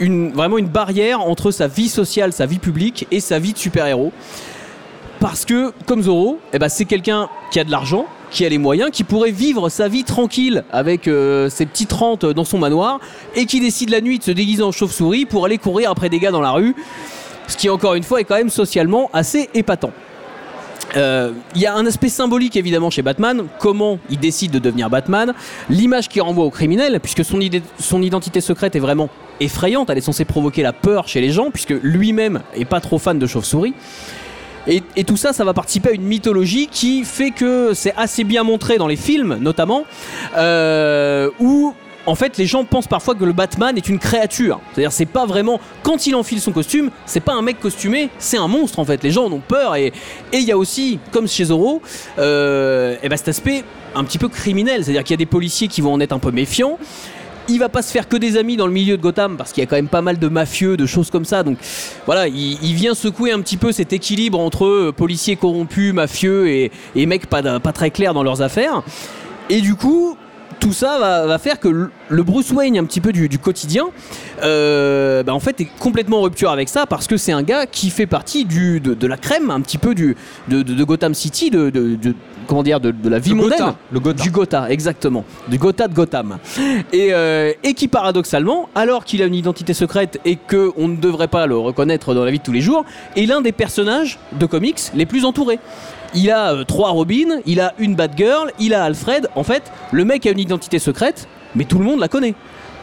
[0.00, 3.58] une, vraiment une barrière entre sa vie sociale, sa vie publique et sa vie de
[3.58, 4.12] super-héros.
[5.20, 8.58] Parce que, comme Zoro, eh ben, c'est quelqu'un qui a de l'argent, qui a les
[8.58, 13.00] moyens, qui pourrait vivre sa vie tranquille avec euh, ses petites rentes dans son manoir,
[13.34, 16.20] et qui décide la nuit de se déguiser en chauve-souris pour aller courir après des
[16.20, 16.76] gars dans la rue.
[17.48, 19.92] Ce qui, encore une fois, est quand même socialement assez épatant.
[20.96, 24.88] Euh, il y a un aspect symbolique évidemment chez Batman, comment il décide de devenir
[24.88, 25.34] Batman,
[25.68, 27.40] l'image qu'il renvoie au criminel, puisque son,
[28.02, 31.74] identité secrète est vraiment effrayante, elle est censée provoquer la peur chez les gens, puisque
[31.82, 33.74] lui-même est pas trop fan de chauve-souris.
[34.66, 38.42] Et, tout ça, ça va participer à une mythologie qui fait que c'est assez bien
[38.42, 39.84] montré dans les films, notamment,
[40.36, 41.74] euh, où
[42.08, 44.60] en fait, les gens pensent parfois que le Batman est une créature.
[44.72, 45.60] C'est-à-dire, c'est pas vraiment.
[45.82, 49.02] Quand il enfile son costume, c'est pas un mec costumé, c'est un monstre en fait.
[49.04, 49.76] Les gens en ont peur.
[49.76, 49.92] Et
[50.32, 51.82] il y a aussi, comme chez Zorro,
[52.18, 53.62] euh, et ben, cet aspect
[53.94, 54.84] un petit peu criminel.
[54.84, 56.78] C'est-à-dire qu'il y a des policiers qui vont en être un peu méfiants.
[57.50, 59.62] Il va pas se faire que des amis dans le milieu de Gotham parce qu'il
[59.62, 61.42] y a quand même pas mal de mafieux, de choses comme ça.
[61.42, 61.58] Donc
[62.06, 66.48] voilà, il, il vient secouer un petit peu cet équilibre entre euh, policiers corrompus, mafieux
[66.48, 68.82] et, et mecs pas, pas très clairs dans leurs affaires.
[69.50, 70.16] Et du coup,
[70.60, 73.84] tout ça va, va faire que le- Bruce Wayne un petit peu du, du quotidien,
[74.42, 77.66] euh, bah, en fait est complètement en rupture avec ça parce que c'est un gars
[77.66, 80.16] qui fait partie du, de, de la crème un petit peu du,
[80.48, 81.70] de, de- de Gotham City, de,
[82.46, 83.58] comment dire, de, la vie Le mondaine.
[83.58, 84.22] Gotha, le Gotha.
[84.22, 85.24] Du Gotha, exactement.
[85.48, 86.38] Du Gotha de Gotham.
[86.92, 90.96] Et, euh, et qui paradoxalement, alors qu'il a une identité secrète et que on ne
[90.96, 92.84] devrait pas le reconnaître dans la vie de tous les jours,
[93.16, 95.58] est l'un des personnages de comics les plus entourés.
[96.14, 99.28] Il a euh, trois Robins, il a une Batgirl, il a Alfred.
[99.34, 102.34] En fait, le mec a une identité secrète, mais tout le monde la connaît.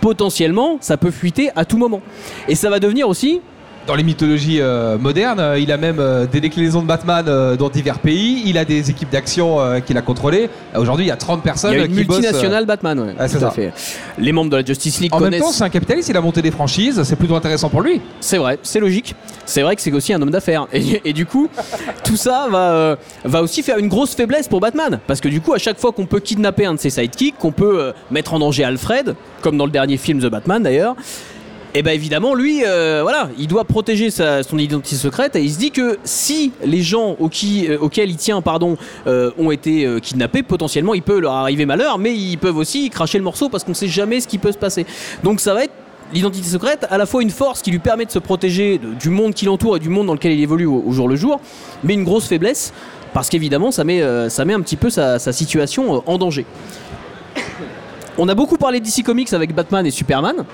[0.02, 2.02] Potentiellement, ça peut fuiter à tout moment.
[2.48, 3.42] Et ça va devenir aussi
[3.88, 7.56] Dans les mythologies euh, modernes, euh, il a même euh, des déclinaisons de Batman euh,
[7.56, 8.42] dans divers pays.
[8.48, 10.50] Il a des équipes d'action qu'il a contrôlées.
[10.76, 12.18] Aujourd'hui, il y a 30 personnes il y a une qui bossent.
[12.18, 13.00] multinationale Batman.
[13.00, 13.54] ouais, Ah, c'est tout à ça.
[13.54, 13.72] fait.
[14.18, 15.42] Les membres de la Justice League En même connaissent.
[15.44, 16.10] temps, c'est un capitaliste.
[16.10, 17.04] Il a monté des franchises.
[17.04, 18.02] C'est plutôt intéressant pour lui.
[18.22, 19.14] C'est vrai, c'est logique.
[19.46, 20.66] C'est vrai que c'est aussi un homme d'affaires.
[20.74, 21.48] Et, et du coup,
[22.04, 25.00] tout ça va, va aussi faire une grosse faiblesse pour Batman.
[25.06, 27.52] Parce que du coup, à chaque fois qu'on peut kidnapper un de ses sidekicks, qu'on
[27.52, 30.96] peut mettre en danger Alfred, comme dans le dernier film The Batman d'ailleurs,
[31.78, 35.52] et ben évidemment, lui, euh, voilà, il doit protéger sa- son identité secrète et il
[35.52, 39.86] se dit que si les gens qui- euh, auxquels il tient pardon, euh, ont été
[40.02, 43.66] kidnappés, potentiellement il peut leur arriver malheur, mais ils peuvent aussi cracher le morceau parce
[43.66, 44.86] qu'on sait jamais ce qui peut se passer.
[45.22, 45.74] Donc ça va être
[46.14, 49.34] l'identité secrète, à la fois une force qui lui permet de se protéger du monde
[49.34, 51.42] qui l'entoure et du monde dans lequel il évolue au, jour le jour,
[51.84, 52.72] mais une grosse faiblesse
[53.14, 56.46] parce qu'évidemment ça met, un petit peu sa, situation en danger.
[58.18, 60.46] On a beaucoup parlé d'ici Comics avec Batman et Superman.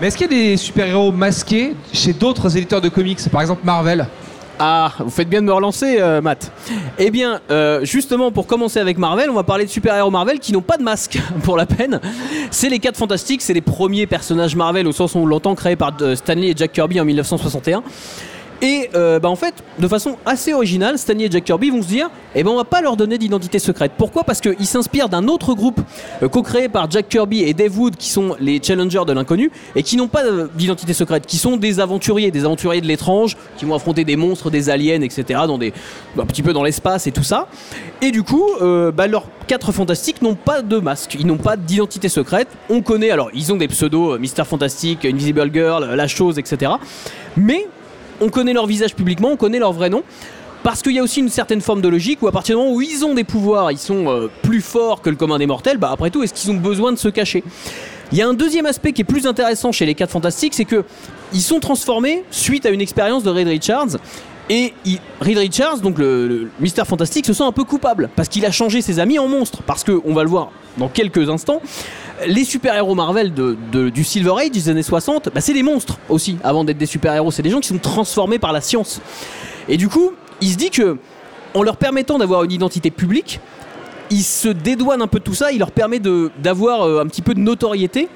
[0.00, 3.60] Mais est-ce qu'il y a des super-héros masqués chez d'autres éditeurs de comics Par exemple,
[3.64, 4.06] Marvel?
[4.58, 6.52] Ah, vous faites bien de me relancer, euh, Matt.
[6.98, 10.52] Eh bien, euh, justement, pour commencer avec Marvel, on va parler de super-héros Marvel qui
[10.52, 12.00] n'ont pas de masque, pour la peine.
[12.50, 15.76] C'est les 4 Fantastiques, c'est les premiers personnages Marvel au sens où on l'entend créés
[15.76, 17.82] par euh, Stanley et Jack Kirby en 1961.
[18.62, 21.88] Et euh, bah en fait, de façon assez originale, Stanley et Jack Kirby vont se
[21.88, 23.92] dire eh ben on va pas leur donner d'identité secrète.
[23.96, 24.24] Pourquoi?
[24.24, 25.80] Parce qu'ils s'inspirent d'un autre groupe
[26.22, 29.82] euh, co-créé par Jack Kirby et Dave Wood qui sont les Challengers de l'inconnu et
[29.82, 33.64] qui n'ont pas euh, d'identité secrète, qui sont des aventuriers, des aventuriers de l'étrange, qui
[33.64, 35.40] vont affronter des monstres, des aliens, etc.
[35.46, 35.72] dans des
[36.18, 37.48] un petit peu dans l'espace et tout ça.
[38.02, 41.56] Et du coup, euh, bah, leurs quatre fantastiques n'ont pas de masque, ils n'ont pas
[41.56, 42.48] d'identité secrète.
[42.68, 46.72] On connaît alors, ils ont des pseudos, euh, Mister Fantastic, Invisible Girl, La Chose, etc.
[47.36, 47.66] Mais
[48.20, 50.02] on connaît leur visage publiquement, on connaît leur vrai nom.
[50.62, 52.74] Parce qu'il y a aussi une certaine forme de logique où à partir du moment
[52.76, 55.78] où ils ont des pouvoirs, ils sont euh, plus forts que le commun des mortels,
[55.78, 57.42] bah après tout, est-ce qu'ils ont besoin de se cacher?
[58.12, 60.66] Il y a un deuxième aspect qui est plus intéressant chez les 4 fantastiques, c'est
[60.66, 60.84] que
[61.32, 63.96] ils sont transformés suite à une expérience de Reed Richards.
[64.50, 68.44] Et il- Reed Richards, donc le, Mister Fantastique, se sent un peu coupable parce qu'il
[68.44, 69.62] a changé ses amis en monstres.
[69.62, 71.62] Parce que, on va le voir dans quelques instants,
[72.26, 76.64] les super-héros Marvel du Silver Age des années 60, bah, c'est des monstres aussi, avant
[76.64, 77.30] d'être des super-héros.
[77.30, 79.00] C'est des gens qui sont transformés par la science.
[79.68, 80.98] Et du coup, il se dit que,
[81.54, 83.40] en leur permettant d'avoir une identité publique,
[84.10, 87.22] il se dédouane un peu de tout ça, il leur permet d'avoir euh, un petit
[87.22, 88.08] peu de notoriété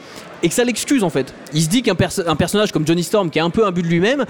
[0.43, 1.33] et que ça l'excuse en fait.
[1.53, 3.71] Il se dit qu'un perso- un personnage comme Johnny Storm qui est un peu un
[3.71, 4.25] but de lui-même,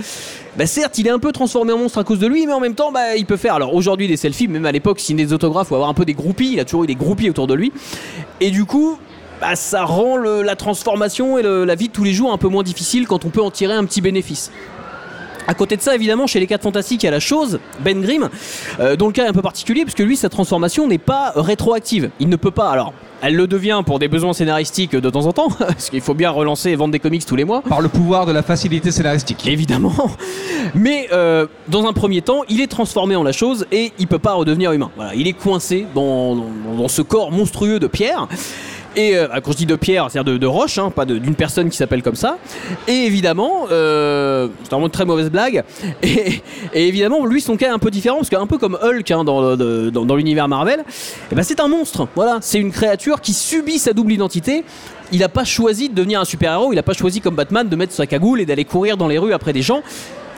[0.59, 2.61] bah certes il est un peu transformé en monstre à cause de lui, mais en
[2.61, 5.33] même temps bah, il peut faire alors aujourd'hui des selfies, même à l'époque signer des
[5.33, 7.55] autographes ou avoir un peu des groupies, il a toujours eu des groupies autour de
[7.55, 7.73] lui.
[8.41, 8.99] Et du coup,
[9.40, 12.38] bah, ça rend le- la transformation et le- la vie de tous les jours un
[12.38, 14.51] peu moins difficile quand on peut en tirer un petit bénéfice.
[15.47, 18.01] À côté de ça, évidemment, chez les 4 fantastiques, il y a la chose, Ben
[18.01, 18.31] Grimm,
[18.81, 22.09] euh, dont le cas est un peu particulier, puisque lui, sa transformation n'est pas rétroactive.
[22.18, 25.35] Il ne peut pas, alors, elle le devient pour des besoins scénaristiques de temps en
[25.35, 27.61] temps, parce qu'il faut bien relancer et vendre des comics tous les mois.
[27.61, 29.47] Par le pouvoir de la facilité scénaristique.
[29.47, 29.92] Évidemment.
[30.75, 34.18] Mais euh, dans un premier temps, il est transformé en la chose et il peut
[34.18, 34.90] pas redevenir humain.
[34.97, 38.29] Voilà, il est coincé dans, dans- dans ce corps monstrueux de pierre.
[38.97, 41.77] Et euh, quand je dis de pierre, c'est-à-dire de, roche, hein, pas d'une personne qui
[41.77, 42.39] s'appelle comme ça.
[42.87, 45.65] Et évidemment, euh, c'est vraiment une très mauvaise blague.
[46.03, 46.43] Et,
[46.75, 50.17] évidemment, lui, son cas est un peu différent parce qu'un peu comme Hulk hein, dans
[50.17, 50.85] l'univers Marvel,
[51.31, 52.09] eh ben, c'est un monstre.
[52.15, 54.65] Voilà, c'est une créature qui subit sa double identité.
[55.13, 56.73] Il n'a pas choisi de devenir un super-héros.
[56.73, 59.19] Il n'a pas choisi comme Batman de mettre sa cagoule et d'aller courir dans les
[59.19, 59.83] rues après des gens.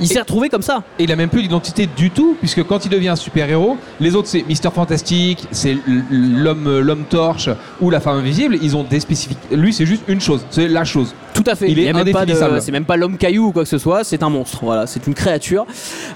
[0.00, 0.82] Il s'est retrouvé comme ça.
[0.98, 4.14] Et il a même plus d'identité du tout, puisque quand il devient un super-héros, les
[4.14, 5.76] autres c'est Mister Fantastique, c'est
[6.11, 7.48] l'homme l'homme torche
[7.80, 9.38] ou la femme invisible, ils ont des spécifiques.
[9.50, 11.14] Lui c'est juste une chose, c'est la chose.
[11.37, 11.70] Tout à fait.
[11.70, 12.61] Il est de- indéfinissable.
[12.62, 14.61] C'est même pas l'homme caillou ou quoi que ce soit, c'est un monstre.
[14.62, 15.66] Voilà, c'est une créature.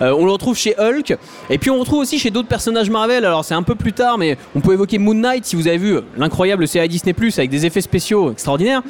[0.01, 1.17] Euh, on le retrouve chez Hulk.
[1.51, 3.25] Et puis on le retrouve aussi chez d'autres personnages Marvel.
[3.25, 5.77] Alors c'est un peu plus tard, mais on peut évoquer Moon Knight si vous avez
[5.79, 8.83] vu l'incroyable série Disney Plus avec des effets spéciaux extraordinaires.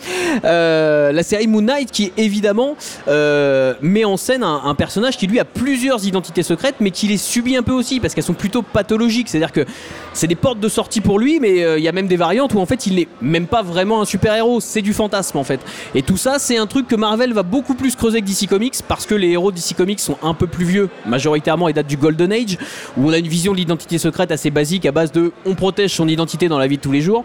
[0.45, 2.77] Euh, la série Moon Knight qui évidemment
[3.09, 7.09] euh, met en scène un, un personnage qui lui a plusieurs identités secrètes, mais qui
[7.09, 9.29] les subit un peu aussi parce qu'elles sont plutôt pathologiques.
[9.29, 9.64] C'est-à-dire que
[10.12, 12.61] c'est des portes de sortie pour lui, mais il y a même des variantes où
[12.61, 15.61] en fait il n'est même pas vraiment un super-héros, c'est du fantasme en fait.
[15.95, 18.74] Et tout ça, c'est un truc que Marvel va beaucoup plus creuser que DC Comics
[18.87, 21.96] parce que les héros DC Comics sont un peu plus vieux, majoritairement ils datent du
[21.96, 22.59] Golden Age,
[22.98, 25.94] où on a une vision de l'identité secrète assez basique à base de on protège
[25.94, 27.24] son identité dans la vie de tous les jours.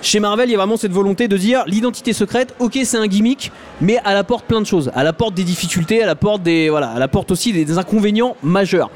[0.00, 3.06] Chez Marvel, il y a vraiment cette volonté de dire l'identité secrète, ok, c'est un
[3.06, 4.90] gimmick, mais elle apporte plein de choses.
[4.96, 8.90] Elle apporte des difficultés, elle apporte des, voilà, elle apporte aussi des, des inconvénients majeurs.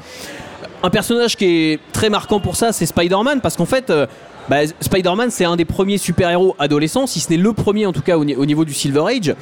[0.81, 4.07] Un personnage qui est très marquant pour ça, c'est Spider-Man, parce qu'en fait, euh,
[4.49, 8.01] bah, Spider-Man, c'est un des premiers super-héros adolescents, si ce n'est le premier en tout
[8.01, 9.35] cas au, ni- au niveau du Silver Age.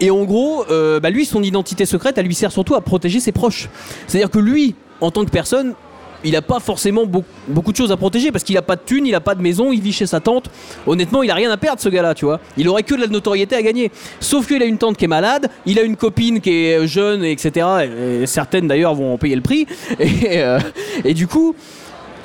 [0.00, 3.20] Et en gros, euh, bah, lui, son identité secrète, elle lui sert surtout à protéger
[3.20, 3.68] ses proches.
[4.06, 5.74] C'est-à-dire que lui, en tant que personne,
[6.26, 8.80] il n'a pas forcément beau- beaucoup de choses à protéger parce qu'il n'a pas de
[8.84, 10.50] thune, il n'a pas de maison, il vit chez sa tante.
[10.86, 12.40] Honnêtement, il a rien à perdre ce gars-là, tu vois.
[12.56, 13.90] Il aurait que de la notoriété à gagner.
[14.20, 17.24] Sauf qu'il a une tante qui est malade, il a une copine qui est jeune,
[17.24, 17.66] etc.
[18.22, 19.66] Et certaines d'ailleurs vont en payer le prix.
[20.00, 20.58] Et, euh,
[21.04, 21.54] et du coup,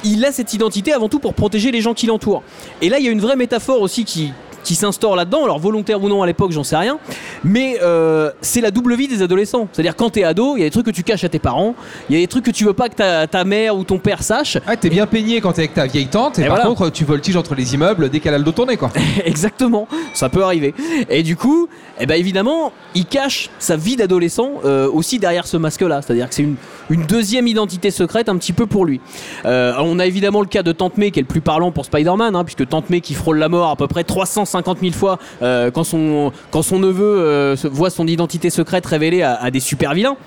[0.03, 2.43] il a cette identité avant tout pour protéger les gens qui l'entourent.
[2.81, 4.31] Et là, il y a une vraie métaphore aussi qui,
[4.63, 6.99] qui s'instaure là-dedans, alors volontaire ou non à l'époque, j'en sais rien,
[7.43, 9.67] mais euh, c'est la double vie des adolescents.
[9.71, 11.75] C'est-à-dire quand t'es ado, il y a des trucs que tu caches à tes parents,
[12.09, 13.97] il y a des trucs que tu veux pas que ta, ta mère ou ton
[13.99, 14.57] père sache.
[14.67, 16.69] Ah, t'es bien peigné quand t'es avec ta vieille tante, et, Et par voilà.
[16.69, 18.91] contre, tu voltiges entre les immeubles dès qu'elle a le dos tourné, quoi.
[19.25, 20.73] Exactement, ça peut arriver.
[21.09, 21.67] Et du coup,
[21.99, 26.01] eh ben évidemment, il cache sa vie d'adolescent euh, aussi derrière ce masque-là.
[26.01, 26.55] C'est-à-dire que c'est une,
[26.89, 29.01] une deuxième identité secrète un petit peu pour lui.
[29.45, 31.85] Euh, on a évidemment le cas de Tante May qui est le plus parlant pour
[31.85, 34.03] Spider-Man, hein, puisque Tante May qui frôle la mort à peu près
[34.49, 39.21] 350 000 fois euh, quand, son, quand son neveu euh, voit son identité secrète révélée
[39.21, 40.17] à, à des super vilains.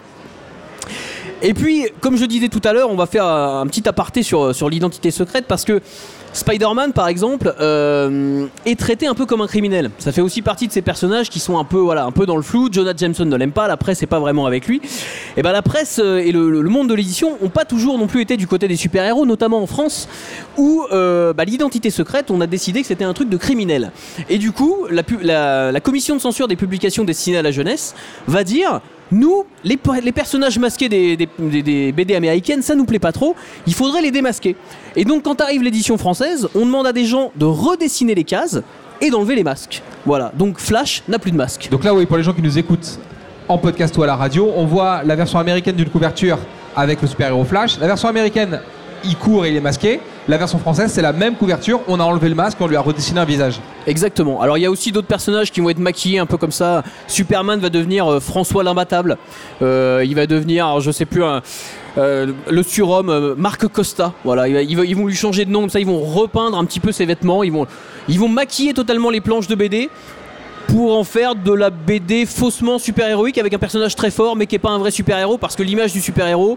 [1.43, 4.55] Et puis, comme je disais tout à l'heure, on va faire un petit aparté sur,
[4.55, 5.81] sur l'identité secrète parce que
[6.33, 9.91] Spider-Man, par exemple, euh, est traité un peu comme un criminel.
[9.99, 12.69] Ça fait aussi partie de ces personnages qui sont un peu, dans le flou.
[12.71, 14.81] Jonah Jameson ne l'aime pas, la presse n'est pas vraiment avec lui.
[15.37, 18.23] Et ben la presse euh, et le, monde de l'édition n'ont pas toujours non plus
[18.23, 20.09] été du côté des super-héros, notamment en France,
[20.57, 23.93] où euh, bah, l'identité secrète, on a décidé que c'était un truc de criminel.
[24.31, 27.95] Et du coup, la commission de censure des publications destinées à la jeunesse
[28.27, 28.81] va dire
[29.13, 29.77] nous, les,
[30.13, 34.57] personnages masqués des- des BD américaines, ça nous plaît pas trop, il faudrait les démasquer.
[34.97, 38.61] Et donc quand arrive l'édition française, on demande à des gens de redessiner les cases
[39.01, 39.83] et d'enlever les masques.
[40.07, 41.69] Voilà, donc Flash n'a plus de masque.
[41.71, 42.99] Donc là, oui, pour les gens qui nous écoutent
[43.49, 46.39] en podcast ou à la radio, on voit la version américaine d'une couverture
[46.75, 47.79] avec le super-héros Flash.
[47.79, 48.61] La version américaine,
[49.05, 50.01] il court et il est masqué.
[50.29, 52.81] La version française, c'est la même couverture, on a enlevé le masque, on lui a
[52.81, 53.61] redessiné un visage.
[53.89, 54.41] Exactement.
[54.41, 56.85] Alors il y a aussi d'autres personnages qui vont être maquillés un peu comme ça.
[57.09, 59.17] Superman va devenir euh, François l'imbattable.
[59.63, 61.25] Euh, il va devenir, alors, je sais plus,
[61.99, 64.13] euh, le surhomme Marc Costa.
[64.23, 65.81] Voilà, ils vont lui changer de nom comme ça.
[65.81, 67.43] Ils vont repeindre un petit peu ses vêtements.
[67.43, 67.67] Ils vont,
[68.09, 69.91] ils vont maquiller totalement les planches de BD
[70.69, 74.55] pour en faire de la BD faussement super-héroïque avec un personnage très fort mais qui
[74.55, 76.57] est pas un vrai super-héros parce que l'image du super-héros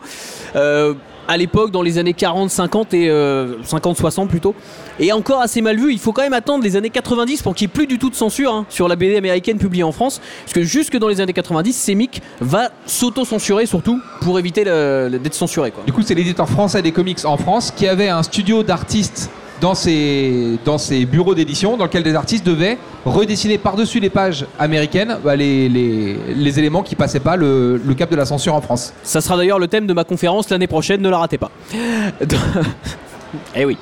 [1.28, 4.56] à l'époque dans les années 40, 50 et euh, 50, 60 plutôt
[5.00, 5.92] est encore assez mal vu.
[5.92, 8.10] Il faut quand même attendre les années 90 pour qu'il n'y ait plus du tout
[8.10, 11.22] de censure hein, sur la BD américaine publiée en France parce que jusque dans les
[11.22, 15.74] années 90 Semic va s'auto-censurer surtout pour éviter d'être censuré.
[15.86, 19.30] Du coup, c'est l'éditeur français des comics en France qui avait un studio d'artistes
[19.74, 25.36] dans ses bureaux d'édition dans lequel des artistes devaient redessiner par-dessus les pages américaines bah,
[25.36, 28.94] les éléments qui passaient pas le, le cap de la censure en France.
[29.04, 31.52] Ça sera d'ailleurs le thème de ma conférence l'année prochaine, ne la ratez pas.
[33.56, 33.78] eh oui.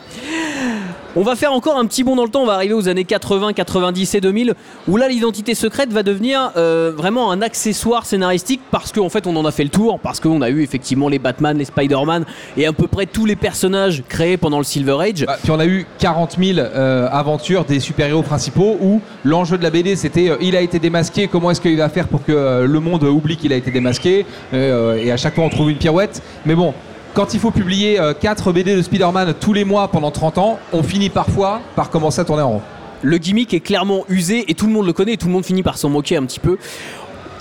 [1.16, 3.04] On va faire encore un petit bond dans le temps, on va arriver aux années
[3.04, 4.56] 80, 90 et 2000,
[4.88, 9.36] où là l'identité secrète va devenir euh, vraiment un accessoire scénaristique parce qu'en fait on
[9.36, 12.26] en a fait le tour, parce qu'on a eu effectivement les Batman, les Spider-Man
[12.58, 15.26] et à peu près tous les personnages créés pendant le Silver Age.
[15.28, 19.64] Bah, puis on a eu 40 000 euh, aventures des super-héros principaux où l'enjeu de
[19.64, 22.66] la BD c'était euh, il a été démasqué, comment est-ce qu'il va faire pour que
[22.66, 26.24] le monde oublie qu'il a été démasqué et à chaque fois on trouve une pirouette.
[26.46, 26.74] Mais bon,
[27.14, 30.84] quand il faut publier 4 BD de Spider-Man tous les mois pendant 30 ans, on
[30.84, 32.62] finit parfois par commencer à tourner en rond.
[33.02, 35.64] Le gimmick est clairement usé et tout le monde le connaît tout le monde finit
[35.64, 36.58] par s'en moquer un petit peu.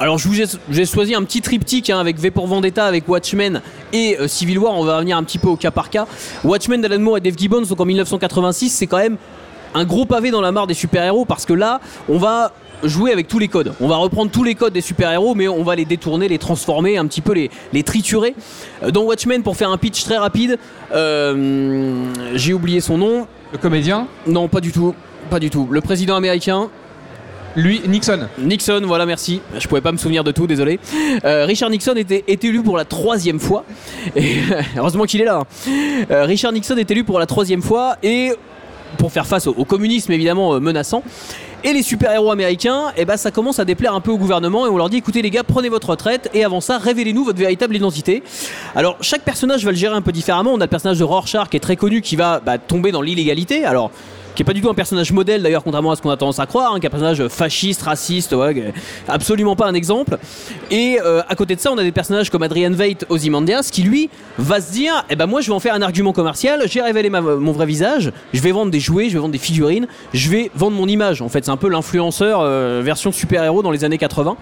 [0.01, 3.09] Alors je vous ai, j'ai choisi un petit triptyque hein, avec V pour Vendetta, avec
[3.09, 4.75] Watchmen et euh, Civil War.
[4.75, 6.07] On va revenir un petit peu au cas par cas.
[6.43, 9.17] Watchmen d'Alan Moore et Dave Gibbons, donc en 1986, c'est quand même
[9.75, 13.29] un gros pavé dans la mare des super-héros parce que là, on va jouer avec
[13.29, 13.73] tous les codes.
[13.81, 16.99] On va reprendre tous les codes des super-héros, mais on va les détourner, les transformer,
[16.99, 18.35] un petit peu les, les triturer.
[18.83, 20.59] Euh, Dans Watchmen, pour faire un pitch très rapide,
[20.93, 22.05] euh,
[22.35, 23.27] j'ai oublié son nom.
[23.53, 24.95] Le comédien Non, pas du tout.
[25.31, 25.69] Pas du tout.
[25.71, 26.69] Le président américain.
[27.55, 28.29] Lui, Nixon.
[28.39, 29.43] Nixon, voilà, merci.
[29.59, 30.81] Je pouvais pas me souvenir de tout, désolé.
[31.25, 33.65] Euh, Richard Nixon était, est élu pour la troisième fois.
[34.17, 34.37] Et,
[34.77, 35.41] heureusement qu'il est là.
[35.43, 35.71] hein.
[36.11, 38.33] Euh, Richard Nixon est élu pour la troisième fois et
[38.99, 41.03] pour faire face au, communisme évidemment euh, menaçant.
[41.65, 44.69] Et les super-héros américains, eh ben, ça commence à déplaire un peu au gouvernement et
[44.69, 47.77] on leur dit écoutez les gars, prenez votre retraite et avant ça, révélez-nous votre véritable
[47.77, 48.23] identité.
[48.75, 50.53] Alors chaque personnage va le gérer un peu différemment.
[50.53, 53.03] On a le personnage de Rorschach qui est très connu qui va bah, tomber dans
[53.03, 53.65] l'illégalité.
[53.65, 53.93] Alors
[54.35, 56.39] qui est pas du tout un personnage modèle d'ailleurs contrairement à ce qu'on a tendance
[56.39, 58.35] à croire, hein, qui est un personnage fasciste, raciste,
[59.09, 60.19] absolument pas un exemple.
[60.71, 63.83] Et euh, à côté de ça, on a des personnages comme Adrian Veidt, Ozymandias, qui
[63.83, 66.81] lui va se dire, eh ben moi je vais en faire un argument commercial, j'ai
[66.81, 69.87] révélé ma- mon vrai visage, je vais vendre des jouets, je vais vendre des figurines,
[70.15, 71.23] je vais vendre mon image.
[71.23, 74.37] En fait, c'est un peu l'influenceur euh, version super-héros dans les années 80.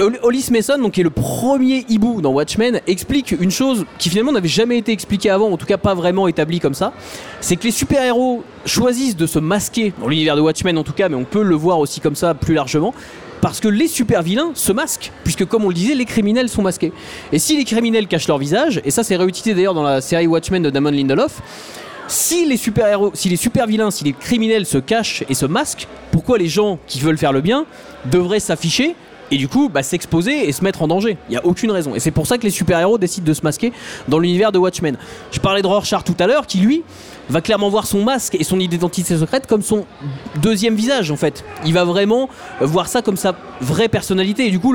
[0.00, 4.08] Ol- Hollis Mason, donc, qui est le premier hibou dans Watchmen, explique une chose qui
[4.08, 6.92] finalement n'avait jamais été expliquée avant, en tout cas pas vraiment établie comme ça.
[7.40, 11.08] C'est que les super-héros choisissent de se masquer, dans l'univers de Watchmen en tout cas,
[11.08, 12.94] mais on peut le voir aussi comme ça plus largement,
[13.40, 16.92] parce que les super-vilains se masquent, puisque comme on le disait, les criminels sont masqués.
[17.32, 20.26] Et si les criminels cachent leur visage, et ça c'est réutilisé d'ailleurs dans la série
[20.26, 21.40] Watchmen de Damon Lindelof,
[22.08, 26.38] si les super-héros, si les super-vilains, si les criminels se cachent et se masquent, pourquoi
[26.38, 27.66] les gens qui veulent faire le bien
[28.04, 28.94] devraient s'afficher
[29.30, 31.94] et du coup bah, s'exposer et se mettre en danger Il n'y a aucune raison.
[31.94, 33.72] Et c'est pour ça que les super-héros décident de se masquer
[34.08, 34.96] dans l'univers de Watchmen.
[35.32, 36.82] Je parlais de Rorschach tout à l'heure, qui lui
[37.28, 39.84] va clairement voir son masque et son identité secrète comme son
[40.40, 41.44] deuxième visage en fait.
[41.64, 42.28] Il va vraiment
[42.60, 44.74] voir ça comme sa vraie personnalité et du coup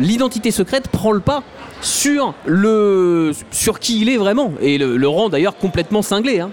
[0.00, 1.42] l'identité secrète prend le pas
[1.80, 6.40] sur le sur qui il est vraiment et le, le rend d'ailleurs complètement cinglé.
[6.40, 6.50] hein.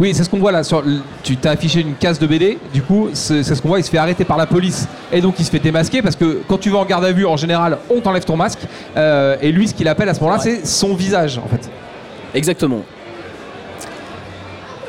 [0.00, 0.62] Oui, c'est ce qu'on voit là.
[0.62, 0.84] Sur,
[1.24, 3.80] tu t'as affiché une case de BD, du coup, c'est c'est ce qu'on voit.
[3.80, 6.40] Il se fait arrêter par la police et donc il se fait démasquer parce que
[6.46, 8.60] quand tu vas en garde à vue, en général, on t'enlève ton masque.
[8.96, 10.60] Euh, et lui, ce qu'il appelle à ce moment-là, Ouais.
[10.62, 11.68] c'est son visage en fait.
[12.34, 12.82] Exactement.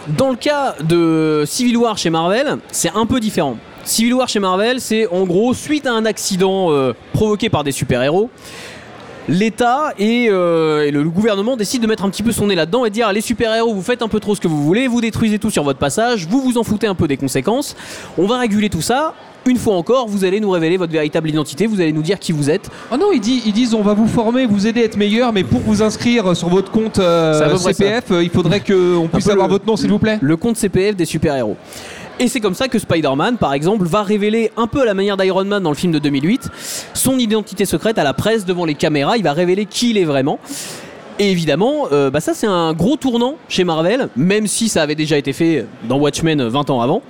[0.07, 3.57] Dans le cas de Civil War chez Marvel, c'est un peu différent.
[3.83, 7.71] Civil War chez Marvel, c'est en gros suite à un accident euh, provoqué par des
[7.71, 8.29] super-héros,
[9.29, 12.83] l'État et, euh, et le, gouvernement décident de mettre un petit peu son nez là-dedans
[12.85, 15.01] et de dire les super-héros, vous faites un peu trop ce que vous voulez, vous
[15.01, 17.75] détruisez tout sur votre passage, vous vous en foutez un peu des conséquences,
[18.17, 19.13] on va réguler tout ça.
[19.45, 22.33] Une fois encore, vous allez nous révéler votre véritable identité, vous allez nous dire qui
[22.33, 22.69] vous êtes.
[22.91, 25.31] Oh non, ils, disent, ils disent on va vous former, vous aider à être meilleur,
[25.31, 29.47] mais pour vous inscrire sur votre compte euh, CPF, euh, il faudrait qu'on puisse avoir
[29.47, 30.19] le- votre nom, s'il vous plaît.
[30.21, 31.55] le compte CPF des super-héros.
[32.21, 35.15] Et c'est comme ça que Spider-Man, par exemple, va révéler, un peu à la manière
[35.15, 36.49] d'Iron Man dans le film de 2008,
[36.93, 39.15] son identité secrète à la presse devant les caméras.
[39.15, 40.37] Il va révéler qui il est vraiment.
[41.17, 44.95] Et évidemment, euh, bah ça c'est un gros tournant chez Marvel, même si ça avait
[44.95, 47.01] déjà été fait dans Watchmen 20 ans avant.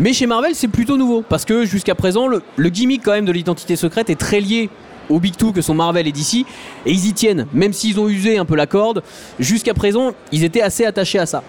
[0.00, 3.24] Mais chez Marvel, c'est plutôt nouveau, parce que jusqu'à présent, le, le gimmick quand même
[3.24, 4.70] de l'identité secrète est très lié
[5.08, 6.46] au Big Two que sont Marvel et DC,
[6.86, 9.02] et ils y tiennent, même s'ils ont usé un peu la corde,
[9.38, 11.42] jusqu'à présent, ils étaient assez attachés à ça.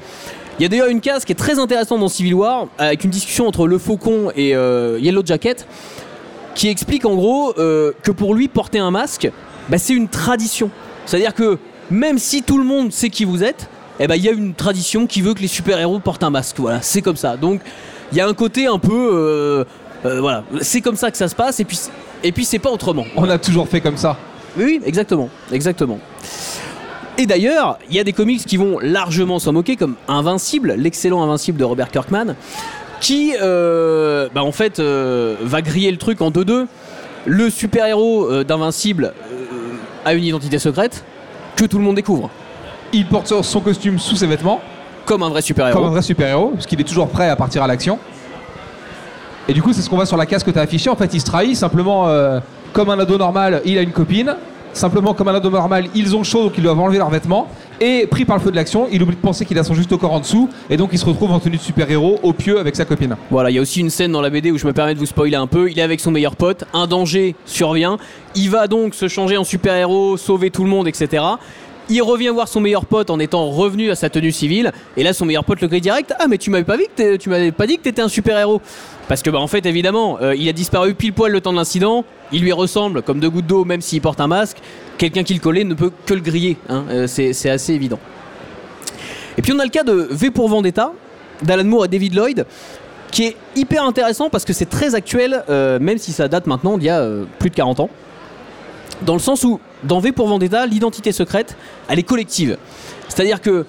[0.60, 3.10] Il y a d'ailleurs une case qui est très intéressante dans Civil War, avec une
[3.10, 5.66] discussion entre le Faucon et euh, Yellow Jacket,
[6.54, 9.32] qui explique en gros euh, que pour lui, porter un masque,
[9.70, 10.70] bah, c'est une tradition.
[11.06, 11.58] C'est-à-dire que
[11.90, 13.68] même si tout le monde sait qui vous êtes,
[14.00, 16.58] eh ben, il y a une tradition qui veut que les super-héros portent un masque.
[16.60, 17.36] Voilà, c'est comme ça.
[17.36, 17.62] Donc
[18.12, 19.10] il y a un côté un peu...
[19.12, 19.64] euh,
[20.06, 21.80] euh, voilà, c'est comme ça que ça se passe, et puis,
[22.24, 23.06] et puis c'est pas autrement.
[23.16, 24.18] On a toujours fait comme ça.
[24.58, 26.00] Oui, oui, exactement, exactement.
[27.18, 31.22] Et d'ailleurs, il y a des comics qui vont largement s'en moquer, comme Invincible, l'excellent
[31.24, 32.36] Invincible de Robert Kirkman,
[33.02, 36.66] qui, euh, bah, en fait, euh, va griller le truc en 2-2.
[37.26, 39.14] Le super-héros euh, d'Invincible
[40.06, 41.04] a une identité secrète
[41.56, 42.30] que tout le monde découvre,
[42.94, 44.60] Il porte son- costume sous ses vêtements,
[45.06, 45.90] comme un vrai comme un super-héros.
[45.90, 48.00] vrai super-héros, parce qu'il est toujours prêt à partir à l'action.
[49.48, 50.90] Et du coup, c'est ce qu'on voit sur la case que tu as affichée.
[50.90, 52.08] En fait, il se trahit simplement
[52.72, 54.36] comme un ado normal, il a une copine.
[54.74, 57.48] Simplement, comme un ado normal, ils ont chaud, donc ils doivent enlever leurs vêtements.
[57.80, 59.92] Et pris par le feu de l'action, il oublie de penser qu'il a son juste
[59.92, 60.50] au corps en dessous.
[60.70, 63.16] Et donc, il se retrouve en tenue de super-héros, au pieu, avec sa copine.
[63.30, 65.00] Voilà, il y a aussi une scène dans la BD où je me permets de
[65.00, 65.70] vous spoiler un peu.
[65.70, 67.98] Il est avec son meilleur pote, un danger survient.
[68.36, 71.24] Il va donc se changer en super-héros, sauver tout le monde, etc.
[71.90, 74.72] Il revient voir son meilleur pote en étant revenu à sa tenue civile.
[74.96, 76.14] Et là, son meilleur pote le grille direct.
[76.18, 76.86] Ah, mais tu m'avais pas, vu
[77.20, 78.62] tu pas dit que t'étais un super-héros.
[79.10, 81.58] Parce que, bah, en fait, évidemment, euh, il a disparu pile poil le temps de
[81.58, 82.06] l'incident.
[82.32, 84.58] Il lui ressemble comme deux gouttes d'eau, même s'il porte un masque.
[84.98, 86.58] Quelqu'un qui le collait ne peut que le griller.
[86.70, 86.86] hein.
[86.90, 88.00] Euh, c'est assez évident.
[89.38, 90.94] Et puis, on a le cas de V pour Vendetta,
[91.42, 92.46] d'Alan Moore et David Lloyd
[93.12, 96.80] qui est hyper intéressant parce que c'est très actuel, euh, même si ça date maintenant
[96.80, 97.90] d'il y a plus de 40 ans.
[99.06, 102.58] Dans le sens où, dans V pour Vendetta, l'identité secrète, elle est collective.
[103.10, 103.66] C'est-à-dire que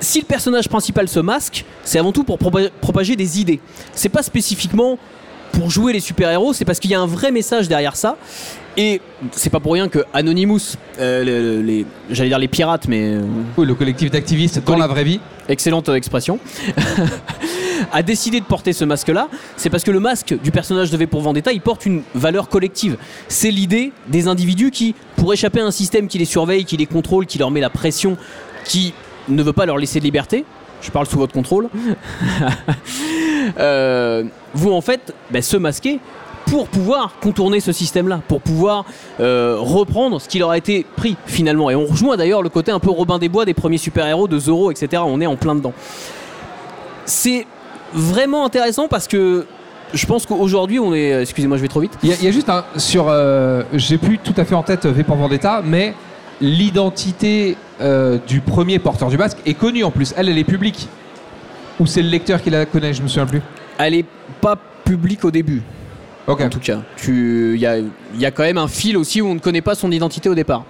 [0.00, 3.60] si le personnage principal se masque, c'est avant tout pour propa- propager des idées.
[3.92, 4.98] C'est pas spécifiquement
[5.52, 8.16] pour jouer les super-héros, c'est parce qu'il y a un vrai message derrière ça.
[8.76, 9.00] Et
[9.32, 13.22] c'est pas pour rien que Anonymous, euh, les, j'allais dire les pirates, mais euh,
[13.56, 15.20] Oui, le collectif d'activistes dans la vraie vie.
[15.48, 16.38] excellente euh, expression.
[17.92, 21.06] a décidé de porter ce masque-là, c'est parce que le masque du personnage de V
[21.06, 22.96] pour Vendetta, il porte une valeur collective.
[23.28, 26.86] C'est l'idée des individus qui, pour échapper à un système qui les surveille, qui les
[26.86, 28.16] contrôle, qui leur met la pression,
[28.64, 28.94] qui
[29.28, 30.44] ne veut pas leur laisser de liberté,
[30.80, 31.68] je parle sous votre contrôle,
[33.58, 34.24] euh,
[34.54, 36.00] vous en fait ben, se masquer
[36.46, 38.84] pour pouvoir contourner ce système-là, pour pouvoir
[39.20, 41.70] euh, reprendre ce qui leur a été pris finalement.
[41.70, 44.38] Et on rejoint d'ailleurs le côté un peu Robin des Bois des premiers super-héros de
[44.38, 45.02] Zorro, etc.
[45.06, 45.72] On est en plein dedans.
[47.04, 47.46] C'est
[47.92, 49.46] vraiment intéressant parce que
[49.92, 51.22] je pense qu'aujourd'hui on est.
[51.22, 51.96] Excusez-moi, je vais trop vite.
[52.02, 52.64] Il y, a juste un.
[52.76, 53.06] Sur.
[53.08, 55.94] Euh, j'ai plus tout à fait en tête V pour Vendetta, mais
[56.40, 60.14] l'identité euh, du premier porteur du masque est connue en plus.
[60.16, 60.88] Elle, elle est publique.
[61.78, 63.42] Ou c'est le lecteur qui la connaît, je me souviens plus.
[63.78, 64.04] Elle est
[64.40, 65.62] pas publique au début.
[66.26, 66.78] En tout cas,
[67.08, 67.78] il y a,
[68.14, 70.34] y a quand même un fil aussi où on ne connaît pas son identité au
[70.34, 70.64] départ.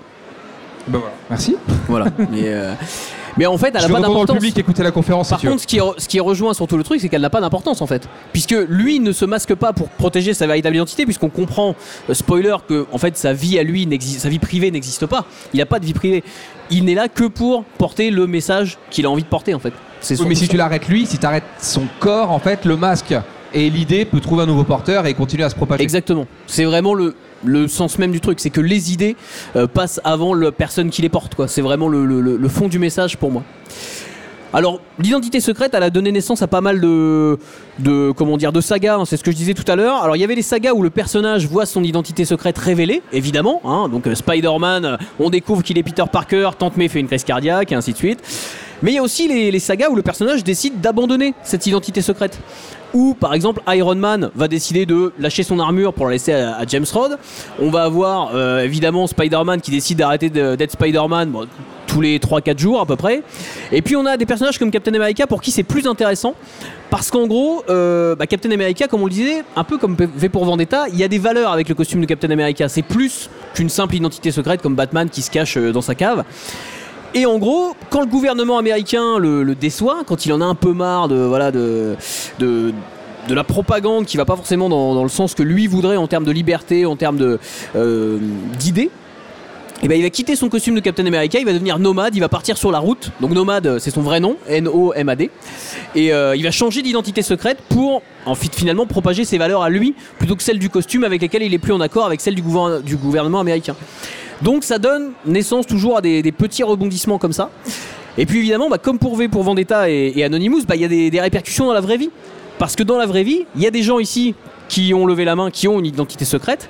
[0.89, 1.15] Ben voilà.
[1.29, 1.57] Merci.
[1.87, 2.07] Voilà.
[2.31, 2.73] Mais, euh,
[3.37, 4.37] mais en fait, elle n'a pas d'importance.
[4.37, 6.85] public écouter la conférence Par si contre, ce qui, re- ce qui rejoint surtout le
[6.85, 8.09] truc, c'est qu'elle n'a pas d'importance en fait.
[8.33, 11.75] Puisque lui ne se masque pas pour protéger sa véritable identité, puisqu'on comprend,
[12.09, 15.25] euh, spoiler, que en fait sa vie à lui, sa vie privée n'existe pas.
[15.55, 16.25] Il n'a pas de vie privée.
[16.71, 19.73] Il n'est là que pour porter le message qu'il a envie de porter en fait.
[20.11, 23.15] Oui, mais si tu l'arrêtes lui, si tu arrêtes son corps, en fait, le masque
[23.53, 25.83] et l'idée peut trouver un nouveau porteur et continuer à se propager.
[25.83, 26.27] Exactement.
[26.47, 27.15] C'est vraiment le,
[27.45, 28.41] le sens même du truc.
[28.41, 29.17] C'est que les idées
[29.57, 31.35] euh, passent avant la personne qui les porte.
[31.47, 33.43] C'est vraiment le, fond du message pour moi.
[34.53, 37.39] Alors, l'identité secrète, elle a donné naissance à pas mal de,
[38.17, 38.97] comment dire, de sagas.
[38.97, 40.03] hein, c'est ce que je disais tout à l'heure.
[40.03, 43.61] Alors, il y avait les sagas où le personnage voit son identité secrète révélée, évidemment.
[43.65, 43.89] hein.
[43.89, 47.71] donc, euh, Spider-Man, on découvre qu'il est Peter Parker, Tante May fait une crise cardiaque,
[47.71, 48.19] et ainsi de suite.
[48.83, 52.41] Mais il y a aussi les sagas où le personnage décide d'abandonner cette identité secrète.
[52.95, 56.65] Ou par exemple Iron Man va décider de lâcher son armure pour la laisser à,
[56.67, 57.19] James Rhodes.
[57.61, 61.33] On va avoir euh, évidemment Spider-Man qui décide d'arrêter d'être Spider-Man
[61.87, 63.23] tous les 3-4 jours à peu près.
[63.73, 66.35] Et puis on a des personnages comme Captain America pour qui c'est plus intéressant.
[66.91, 70.29] Parce qu'en gros, euh, bah, Captain America, comme on le disait, un peu comme V
[70.29, 72.69] pour Vendetta, il y a des valeurs avec le costume de Captain America.
[72.69, 76.25] C'est plus qu'une simple identité secrète comme Batman qui se cache euh, dans sa cave.
[77.15, 80.73] Et en gros, quand le gouvernement américain le, déçoit, quand il en a un peu
[80.73, 81.97] marre de voilà de,
[82.39, 82.73] de,
[83.29, 86.33] la propagande qui va pas forcément dans, le sens que lui voudrait en termes de
[86.33, 87.39] liberté, en termes
[87.77, 88.19] euh,
[88.59, 88.91] d'idées.
[89.83, 92.21] Et ben il va quitter son costume de Captain America, il va devenir nomade, il
[92.21, 93.11] va partir sur la route.
[93.21, 95.31] Donc nomade, euh, c'est son vrai nom, N-O-M-A-D.
[95.95, 99.71] Et euh, il va changer d'identité secrète pour en fait, finalement propager ses valeurs à
[99.71, 102.35] lui plutôt que celles du costume avec lesquelles il est plus en accord avec celles
[102.35, 102.43] du
[102.97, 103.75] gouvernement américain.
[104.43, 107.51] Donc ça donne naissance toujours à des, petits rebondissements comme ça.
[108.19, 111.11] Et puis évidemment, bah, comme pour V pour Vendetta et, Anonymous, bah, il y a
[111.11, 112.11] des, répercussions dans la vraie vie.
[112.59, 114.35] Parce que dans la vraie vie, il y a des gens ici
[114.69, 116.69] qui ont levé la main, qui ont une identité secrète.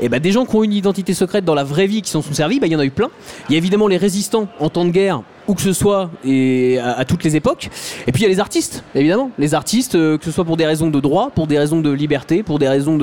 [0.00, 2.22] Et bah, des gens qui ont une identité secrète dans la vraie vie qui s'en
[2.22, 3.10] sont servis, bah, il y en a eu plein.
[3.48, 6.78] Il y a évidemment les résistants en temps de guerre, où que ce soit, et
[6.78, 7.68] à, toutes les époques.
[8.06, 9.30] Et puis il y a les artistes, évidemment.
[9.38, 11.90] Les artistes, euh, que ce soit pour des raisons de droit, pour des raisons de
[11.90, 12.98] liberté, pour des raisons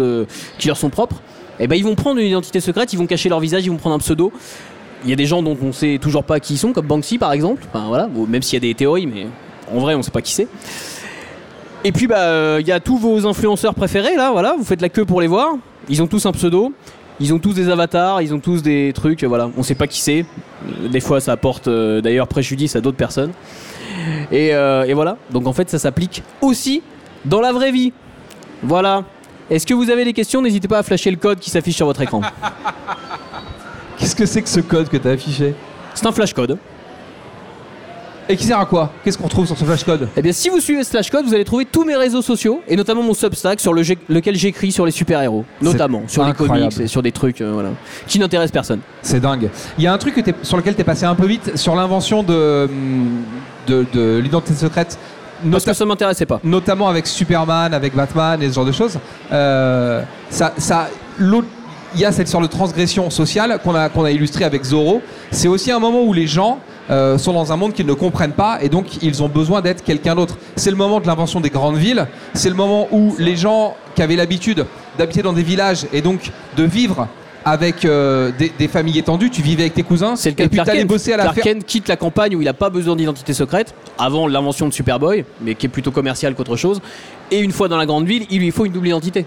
[0.58, 1.22] qui leur sont propres.
[1.64, 3.78] Et ben ils vont prendre une identité secrète, ils vont cacher leur visage, ils vont
[3.78, 4.34] prendre un pseudo.
[5.06, 7.18] Il y a des gens dont on sait toujours pas qui ils sont, comme Banksy
[7.18, 7.64] par exemple.
[7.70, 9.28] Enfin voilà, même s'il y a des théories, mais
[9.74, 10.50] en vrai on sait pas qui c'est.
[11.86, 14.82] Et puis bah euh, il y a tous vos influenceurs préférés là, voilà, vous faites
[14.82, 15.56] la queue pour les voir.
[15.88, 16.74] Ils ont tous un pseudo,
[17.22, 20.02] ils ont tous des avatars, ils ont tous des trucs, voilà, on sait pas qui
[20.02, 20.26] c'est.
[20.92, 23.32] Des fois ça apporte euh, d'ailleurs préjudice à d'autres personnes.
[24.34, 26.82] Euh, et voilà, donc en fait ça s'applique aussi
[27.24, 27.94] dans la vraie vie.
[28.64, 29.06] Voilà.
[29.54, 31.86] Est-ce que vous avez des questions N'hésitez pas à flasher le code qui s'affiche sur
[31.86, 32.22] votre écran.
[33.98, 35.54] Qu'est-ce que c'est que ce code que tu as affiché?
[35.94, 36.58] C'est un flash code.
[38.30, 38.90] Et qui sert à quoi?
[39.04, 41.34] Qu'est-ce qu'on retrouve sur ce flashcode Eh bien, si vous suivez ce flash code, vous
[41.34, 44.86] allez trouver tous mes réseaux sociaux et notamment mon Substack sur le- lequel j'écris sur
[44.86, 46.60] les super-héros, notamment sur les incroyable.
[46.70, 47.72] comics et sur des trucs euh, voilà,
[48.08, 48.80] qui n'intéressent personne.
[49.02, 49.50] C'est dingue.
[49.78, 51.58] Il y a un truc que t'es- sur lequel tu es passé un peu vite,
[51.58, 52.70] sur l'invention de,
[53.68, 54.98] de, de l'identité secrète,
[55.52, 56.40] Parce que ça m'intéressait pas.
[56.44, 59.00] notamment avec Superman, avec Batman et ce genre de choses.
[59.32, 60.54] Euh, ça,
[61.96, 65.02] il y a cette sorte de transgression sociale qu'on a, qu'on a illustrée avec Zorro.
[65.32, 68.34] C'est aussi un moment où les gens euh, sont dans un monde qu'ils ne comprennent
[68.34, 70.38] pas et donc ils ont besoin d'être quelqu'un d'autre.
[70.56, 72.08] C'est le moment de l'invention des grandes villes.
[72.34, 74.66] C'est le moment où les gens qui avaient l'habitude
[74.98, 77.08] d'habiter dans des villages et donc de vivre
[77.46, 80.48] avec euh, des, des familles étendues, tu vivais avec tes cousins, C'est le cas et
[80.48, 80.88] de puis Clark Kent.
[80.88, 81.42] bosser à la Clark.
[81.42, 85.26] Kent quitte la campagne où il n'a pas besoin d'identité secrète, avant l'invention de Superboy,
[85.42, 86.82] mais qui est plutôt commercial qu'autre chose.
[87.32, 89.26] Et une fois dans la grande ville, il lui faut une double identité.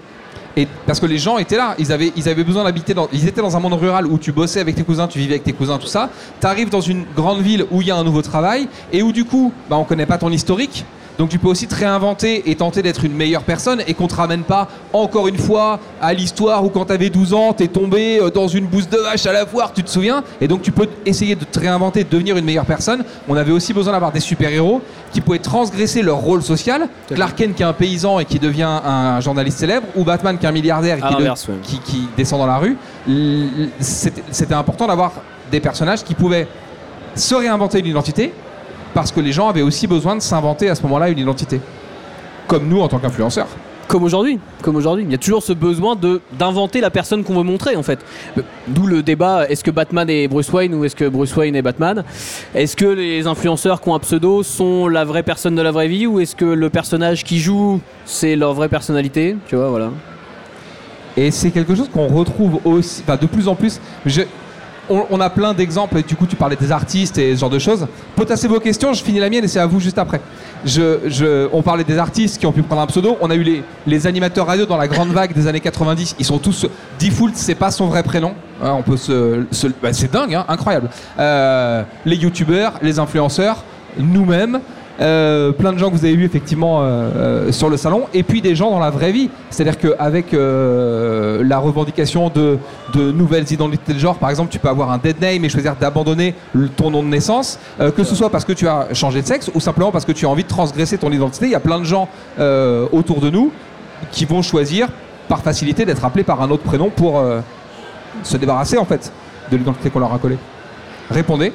[0.58, 3.08] Et parce que les gens étaient là, ils avaient, ils avaient besoin d'habiter dans.
[3.12, 5.44] Ils étaient dans un monde rural où tu bossais avec tes cousins, tu vivais avec
[5.44, 6.08] tes cousins, tout ça.
[6.40, 9.12] Tu arrives dans une grande ville où il y a un nouveau travail et où
[9.12, 10.86] du coup, bah, on connaît pas ton historique.
[11.18, 14.14] Donc tu peux aussi te réinventer et tenter d'être une meilleure personne et qu'on te
[14.14, 18.30] ramène pas encore une fois à l'histoire où quand t'avais 12 ans, t'es tombé euh,
[18.30, 20.22] dans une bouse de vache à la foire, tu te souviens?
[20.42, 23.02] Et donc tu peux essayer de te réinventer, de devenir une meilleure personne.
[23.28, 26.88] On avait aussi besoin d'avoir des super-héros qui pouvaient transgresser leur rôle social.
[27.14, 30.44] Clark Kent qui est un paysan et qui devient un journaliste célèbre, ou Batman qui
[30.44, 31.24] est un milliardaire et qui, de-
[31.62, 32.76] qui- qui descend dans la rue.
[33.80, 35.12] C'était important d'avoir
[35.50, 36.46] des personnages qui pouvaient
[37.14, 38.32] se réinventer une identité
[38.96, 41.60] parce que les gens avaient aussi besoin de s'inventer à ce moment-là une identité.
[42.46, 43.46] Comme nous en tant qu'influenceurs.
[43.88, 45.04] Comme aujourd'hui, comme aujourd'hui.
[45.04, 47.98] Il y a toujours ce besoin de d'inventer la personne qu'on veut montrer en fait.
[48.38, 51.54] Euh, D'où le débat est-ce que Batman est Bruce Wayne ou est-ce que Bruce Wayne
[51.54, 52.04] est Batman?
[52.54, 55.88] Est-ce que les influenceurs qui ont un pseudo sont la vraie personne de la vraie
[55.88, 59.36] vie ou est-ce que le personnage qui joue c'est leur vraie personnalité?
[59.46, 59.90] Tu vois, voilà.
[61.18, 63.78] Et c'est quelque chose qu'on retrouve aussi, enfin de plus en plus.
[64.06, 64.22] Je-
[64.88, 67.86] on, a plein d'exemples, du coup tu parlais des artistes et ce genre de choses.
[68.14, 70.20] Potassez vos questions, je finis la mienne et c'est à vous juste après.
[70.64, 74.06] Je, on parlait des artistes qui ont pu prendre un pseudo, on a eu les,
[74.06, 76.66] animateurs radio dans la grande vague des années 90, ils sont tous...
[77.00, 79.44] Default, c'est pas son vrai prénom, Hein, on peut se...
[79.50, 80.88] se- bah, c'est dingue, hein, incroyable.
[81.18, 83.64] Euh, les youtubeurs, les influenceurs,
[83.98, 84.60] nous-mêmes,
[85.00, 88.22] euh, plein de gens que vous avez vus effectivement euh, euh, sur le salon, et
[88.22, 89.30] puis des gens dans la vraie vie.
[89.50, 92.58] C'est-à-dire qu'avec euh, la revendication de,
[92.94, 95.76] de nouvelles identités de genre, par exemple, tu peux avoir un dead name et choisir
[95.76, 96.34] d'abandonner
[96.76, 99.50] ton nom de naissance, euh, que ce soit parce que tu as changé de sexe
[99.54, 101.46] ou simplement parce que tu as envie de transgresser ton identité.
[101.46, 103.52] Il y a plein de gens euh, autour de nous
[104.12, 104.88] qui vont choisir
[105.28, 107.22] par facilité d'être appelés par un autre prénom pour
[108.22, 109.12] se débarrasser en fait
[109.50, 110.38] de l'identité qu'on leur a collée.
[111.10, 111.52] Répondez.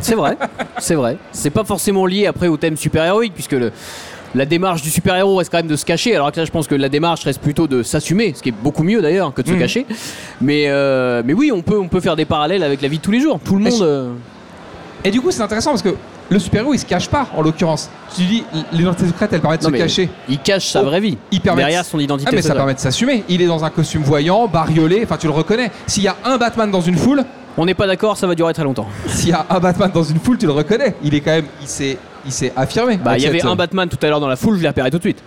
[0.00, 0.36] C'est vrai,
[0.78, 1.16] c'est vrai.
[1.32, 3.72] C'est pas forcément lié après au thème super-héroïque, puisque le-
[4.34, 6.66] la démarche du super-héros reste quand même de se cacher, alors que là je pense
[6.68, 9.48] que la démarche reste plutôt de s'assumer, ce qui est beaucoup mieux d'ailleurs que de
[9.48, 9.58] se Mhm.
[9.58, 9.86] cacher.
[10.40, 13.02] Mais, euh, mais oui, on peut, on peut faire des parallèles avec la vie de
[13.02, 13.40] tous les jours.
[13.44, 13.82] Tout le monde.
[13.82, 14.12] euh,
[15.02, 15.94] Et du coup, c'est intéressant parce que
[16.28, 17.88] le super-héros, il se cache pas, en l'occurrence.
[18.14, 20.08] Tu dis, l'identité secrète, elle permet de non, se cacher.
[20.28, 21.16] Il cache sa Oh, vraie vie.
[21.32, 22.28] il permet derrière de- son identité.
[22.30, 23.24] Ah, mais ça permet de s'assumer.
[23.28, 25.70] Il est dans un costume voyant, bariolé, enfin, tu le reconnais.
[25.86, 27.24] S'il y a un Batman dans une foule,
[27.56, 28.88] On n'est pas d'accord, ça va durer très longtemps.
[29.06, 30.94] s'il y a un Batman dans une foule, tu le reconnais.
[31.02, 32.96] Il est quand même, il s'est, il s'est affirmé.
[32.96, 34.90] Bah, il y avait un Batman tout à l'heure dans la foule, je l'ai repéré
[34.90, 35.22] tout de suite.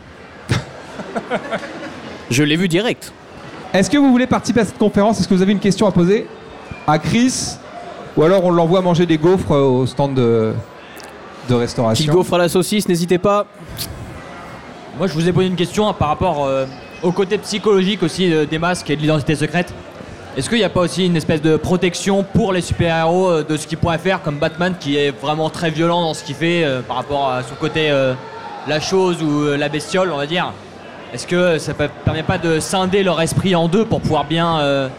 [2.29, 3.11] je l'ai vu direct.
[3.73, 5.19] Est-ce que vous voulez participer à cette conférence?
[5.19, 6.27] Est-ce que vous avez une question à poser
[6.87, 7.57] à Chris?
[8.15, 10.53] Ou alors on l'envoie manger des gaufres euh, au stand de,
[11.49, 12.13] restauration?
[12.13, 13.47] Gaufre à la saucisse, n'hésitez pas.
[14.97, 16.65] Moi, je vous ai posé une question hein, par rapport euh,
[17.01, 19.73] au côté psychologique aussi euh, des masques et de l'identité secrète.
[20.35, 23.55] Est-ce qu'il n'y a pas aussi une espèce de protection pour les super-héros euh, de
[23.55, 26.63] ce qu'ils pourraient faire, comme Batman qui est vraiment très violent dans ce qu'il fait
[26.63, 28.15] euh, par rapport à son côté euh,
[28.67, 30.51] la chose ou euh, la bestiole, on va dire?
[31.13, 34.89] Est-ce que ça ne permet pas de scinder leur esprit en deux pour pouvoir bien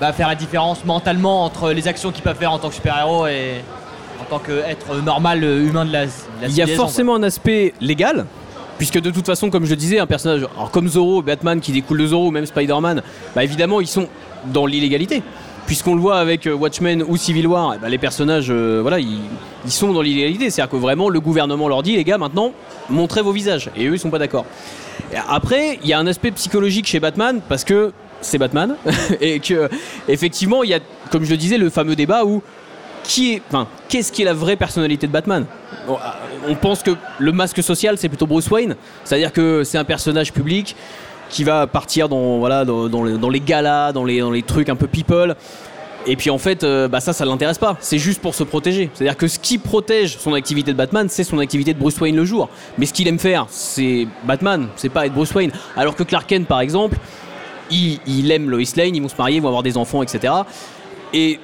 [0.00, 3.28] bah, faire la différence mentalement entre les actions qu'ils peuvent faire en tant que super-héros
[3.28, 3.60] et
[4.20, 6.10] en tant qu'être normal humain de la, de
[6.42, 8.26] la Il y a forcément un aspect légal,
[8.78, 11.98] puisque de toute façon, comme je disais, un personnage alors comme Zorro, Batman qui découle
[11.98, 13.02] de Zorro, ou même Spider-Man,
[13.36, 14.08] bah évidemment, ils sont
[14.46, 15.22] dans l'illégalité.
[15.66, 18.98] Puisqu'on le voit avec euh, Watchmen ou Civil War, eh ben, les personnages, euh, voilà,
[19.00, 19.20] ils,
[19.64, 20.50] ils sont dans l'illégalité.
[20.50, 22.52] C'est-à-dire que vraiment, le gouvernement leur dit, les gars, maintenant,
[22.90, 23.70] montrez vos visages.
[23.76, 24.44] Et eux, ils sont pas d'accord.
[25.28, 28.76] Après, il y a un aspect psychologique chez Batman, parce que c'est Batman,
[29.20, 29.68] et que,
[30.08, 30.80] effectivement, il y a,
[31.10, 32.42] comme je le disais, le fameux débat où
[33.04, 35.44] qui est, enfin, qu'est-ce qui est la vraie personnalité de Batman?
[35.88, 35.92] Euh,
[36.48, 40.32] On pense que le masque social, c'est plutôt Bruce Wayne, c'est-à-dire que c'est un personnage
[40.32, 40.74] public
[41.34, 45.34] qui va partir dans, voilà, dans, les, galas, dans les, trucs un peu people.
[46.06, 47.76] Et puis en fait, euh, bah ça, ça l'intéresse pas.
[47.80, 48.88] C'est juste pour se protéger.
[48.94, 52.14] C'est-à-dire que ce qui protège son activité de Batman, c'est son activité de Bruce Wayne
[52.14, 52.48] le jour.
[52.78, 55.50] Mais ce qu'il aime faire, c'est Batman, c'est pas être Bruce Wayne.
[55.76, 56.98] Alors que Clark Kent, par exemple,
[57.70, 60.32] il, il aime Lois Lane, ils vont se marier, ils vont avoir des enfants, etc.
[61.12, 61.40] Et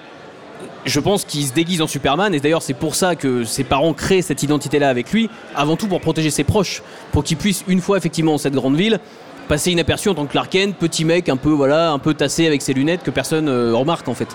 [0.84, 3.92] je pense qu'il se déguise en Superman, et d'ailleurs c'est pour ça que ses parents
[3.92, 6.82] créent cette identité-là avec lui, avant tout pour protéger ses proches,
[7.12, 9.00] pour qu'il puisse une fois effectivement dans cette grande ville
[9.50, 12.46] passer inaperçu en tant que Clark Kent, petit mec un peu voilà, un peu tassé
[12.46, 14.28] avec ses lunettes que personne euh, remarque en fait.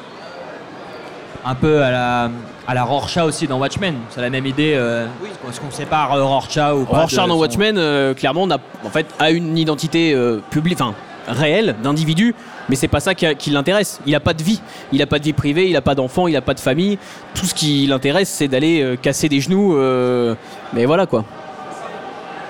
[1.45, 2.29] un peu à la,
[2.67, 3.95] à la Rorschach aussi dans Watchmen.
[4.09, 4.73] C'est la même idée.
[4.75, 5.05] euh,
[5.49, 8.89] Est-ce qu'on sépare euh, Rorschach ou pas Rorschach de dans son- Watchmen, clairement, n'a- en
[8.89, 10.15] fait, a une identité
[10.49, 10.93] publique, enfin
[11.27, 12.35] réelle d'individu,
[12.69, 13.99] mais c'est pas ça qui, qui l'intéresse.
[14.05, 14.61] Il a pas de vie,
[14.91, 16.99] il a pas de vie privée, il a pas d'enfant, il a pas de famille.
[17.33, 19.75] Tout ce qui l'intéresse, c'est d'aller euh, casser des genoux.
[19.77, 20.35] euh,
[20.73, 21.23] mais voilà quoi.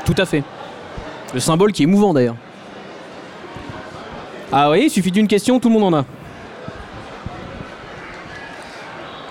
[0.05, 0.43] Tout à fait.
[1.33, 2.35] Le symbole qui est mouvant d'ailleurs.
[4.57, 6.05] Ah oui, il suffit d'une question, tout le monde en a.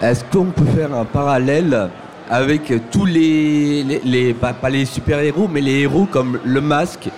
[0.02, 1.88] Est-ce qu'on peut faire un parallèle
[2.28, 7.08] avec tous les, les, les- pas, pas les super-héros, mais les héros comme le masque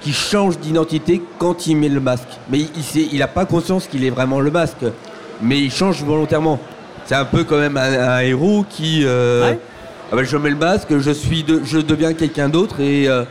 [0.00, 2.26] qui change d'identité quand il met le masque?
[2.50, 4.84] Mais il, il, sait- il a pas conscience qu'il est vraiment le masque,
[5.40, 6.58] mais il change volontairement.
[7.04, 9.58] C'est un peu quand même un, un héros qui, euh, Ouais.
[10.10, 13.22] ah bah, je mets le masque, je, suis de- je deviens quelqu'un d'autre et euh,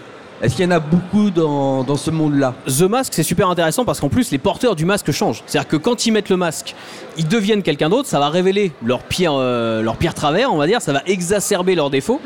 [0.41, 3.85] est-ce qu'il y en a beaucoup dans, dans ce monde-là The Mask, c'est super intéressant
[3.85, 5.43] parce qu'en plus, les porteurs du masque changent.
[5.45, 6.75] C'est-à-dire que quand ils mettent le masque,
[7.17, 9.83] ils deviennent quelqu'un d'autre, ça va révéler leur pire, euh,
[10.15, 12.19] travers, on va dire, ça va exacerber leurs défauts.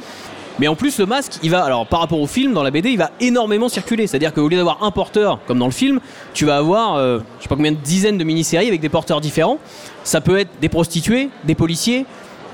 [0.59, 2.89] Mais en plus, le masque, il va, alors par rapport au film, dans la BD,
[2.89, 4.07] il va énormément circuler.
[4.07, 5.99] C'est-à-dire qu'au lieu d'avoir un porteur, comme dans le film,
[6.33, 9.19] tu vas avoir, euh, je sais pas combien de dizaines de mini-séries avec des porteurs
[9.19, 9.57] différents.
[10.05, 12.05] Ça peut être des prostituées, des policiers,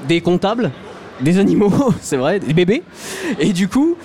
[0.08, 0.72] des comptables,
[1.22, 2.82] des animaux, c'est vrai, des bébés.
[3.40, 3.96] Et du coup,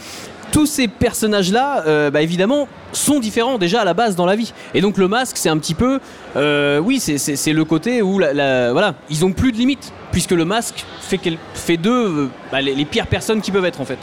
[0.57, 4.54] tous ces personnages-là, euh, bah, évidemment, sont différents déjà à la base dans la vie.
[4.72, 6.00] Et donc le masque, c'est un petit peu,
[6.34, 10.86] euh, oui, c'est- le côté où, voilà, ils ont plus de limites, puisque le masque
[11.02, 13.98] fait, d'eux euh, bah, les, pires personnes qui peuvent être en fait.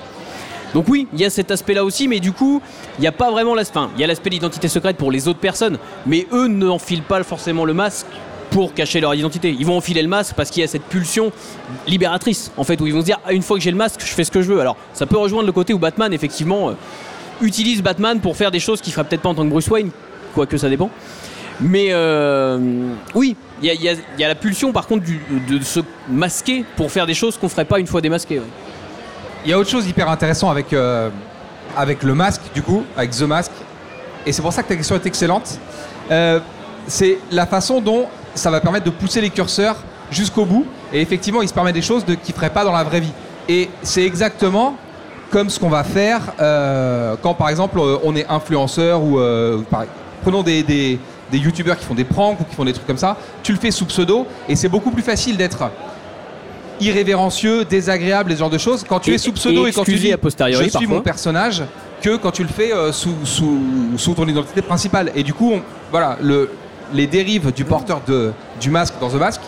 [0.75, 2.61] Donc oui, il y a cet aspect-là aussi, mais du coup,
[2.99, 3.79] il n'y a pas vraiment l'aspect.
[3.95, 7.65] Il y a l'aspect d'identité secrète pour les autres personnes, mais eux n'enfilent pas forcément
[7.65, 8.05] le masque
[8.53, 9.53] pour cacher leur identité.
[9.59, 11.31] Ils vont enfiler le masque parce qu'il y a cette pulsion
[11.87, 14.01] libératrice, en fait, où ils vont se dire ah, une fois que j'ai le masque,
[14.05, 14.61] je fais ce que je veux.
[14.61, 16.73] Alors, ça peut rejoindre le côté où Batman, effectivement, euh,
[17.41, 19.89] utilise Batman pour faire des choses qu'il ferait peut-être pas en tant que Bruce Wayne,
[20.35, 20.91] quoique ça dépend.
[21.61, 22.59] Mais euh,
[23.15, 25.05] oui, il y a, la pulsion par contre
[25.49, 28.39] de se masquer pour faire des choses qu'on ferait pas une fois démasqué.
[29.45, 31.09] Il y a autre chose hyper intéressant avec, euh,
[31.75, 33.51] avec le masque, du coup, avec The Mask.
[34.27, 35.59] Et c'est pour ça que ta question est excellente.
[36.87, 39.75] C'est la façon dont ça va permettre de pousser les curseurs
[40.11, 40.65] jusqu'au bout.
[40.91, 42.99] Et effectivement, il se permet des choses de, qu'il ne ferait pas dans la vraie
[43.01, 43.11] vie.
[43.49, 44.77] Et c'est exactement
[45.31, 49.19] comme ce qu'on va faire euh, quand, par exemple, euh, on est influenceur ou.
[49.19, 49.85] euh, par-
[50.21, 50.99] prenons des, des,
[51.31, 53.17] des youtubeurs qui font des pranks ou qui font des trucs comme ça.
[53.41, 55.63] Tu le fais sous pseudo et c'est beaucoup plus facile d'être
[56.79, 58.83] irrévérencieux, désagréable, et ce genre de choses.
[58.87, 60.87] Quand tu Et- es sous pseudo et et, quand tu dis a posteriori, je suis
[60.87, 61.63] mon personnage,
[62.01, 63.57] que quand tu le fais euh, sous, sous,
[63.97, 65.11] sous ton identité principale.
[65.15, 65.61] Et du coup, on-
[65.91, 66.49] voilà, le,
[66.93, 69.41] les dérives du porteur de, du masque dans The Mask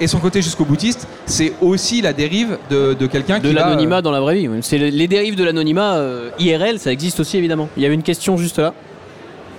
[0.00, 3.62] et son côté jusqu'au boutiste, c'est aussi la dérive de, de quelqu'un De qui va,
[3.62, 4.48] l'anonymat euh, dans la vraie vie.
[4.62, 7.68] C'est les dérives de l'anonymat euh, IRL, ça existe aussi évidemment.
[7.76, 8.74] Il y avait une question juste là.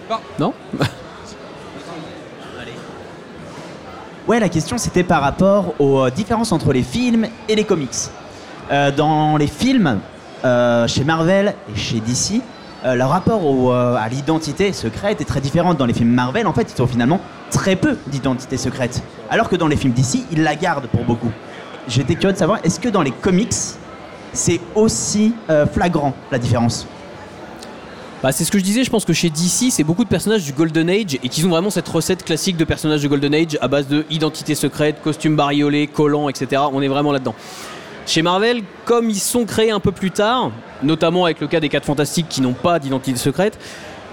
[0.09, 0.17] Non.
[0.39, 0.53] Non
[4.29, 7.89] Ouais, la question c'était par rapport aux euh, différences entre les films et les comics.
[8.71, 9.99] Euh, dans les films,
[10.45, 12.39] euh, chez Marvel et chez DC,
[12.85, 15.73] euh, leur rapport au, euh, à l'identité secrète est très différent.
[15.73, 17.19] Dans les films Marvel, en fait, ils ont finalement
[17.51, 19.03] très peu d'identité secrète.
[19.29, 21.31] Alors que dans les films DC, ils la gardent pour beaucoup.
[21.87, 23.53] J'étais curieux de savoir, est-ce que dans les comics,
[24.31, 26.87] c'est aussi euh, flagrant la différence?
[28.23, 30.43] Bah, c'est ce que je disais, je pense que chez DC, c'est beaucoup de personnages
[30.43, 33.57] du Golden Age et qu'ils ont vraiment cette recette classique de personnages de Golden Age
[33.61, 36.61] à base de identité secrète, costume bariolé, collant, etc.
[36.71, 37.35] On est vraiment là-dedans.
[38.09, 40.49] Chez Marvel, comme ils sont créés un peu plus tard,
[40.81, 43.59] notamment avec le cas des 4 Fantastiques qui n'ont pas d'identité secrète,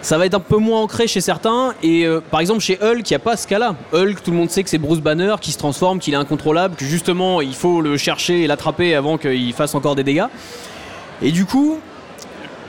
[0.03, 1.73] ça va être un peu moins ancré chez certains.
[1.83, 3.75] Et euh, par exemple, chez Hulk, il n'y a pas ce cas-là.
[3.95, 6.77] Hulk, tout le monde sait que c'est Bruce Banner qui se transforme, qu'il est incontrôlable,
[6.77, 10.27] que justement, il faut le chercher et l'attraper avant qu'il fasse encore des dégâts.
[11.23, 11.79] Et du coup,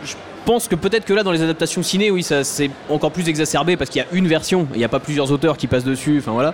[0.06, 0.14] je
[0.46, 3.76] pense que peut-être que là, dans les adaptations ciné, oui, ça c'est encore plus exacerbé
[3.76, 6.20] parce qu'il y a une version, il n'y a pas plusieurs auteurs qui passent dessus,
[6.20, 6.54] enfin voilà.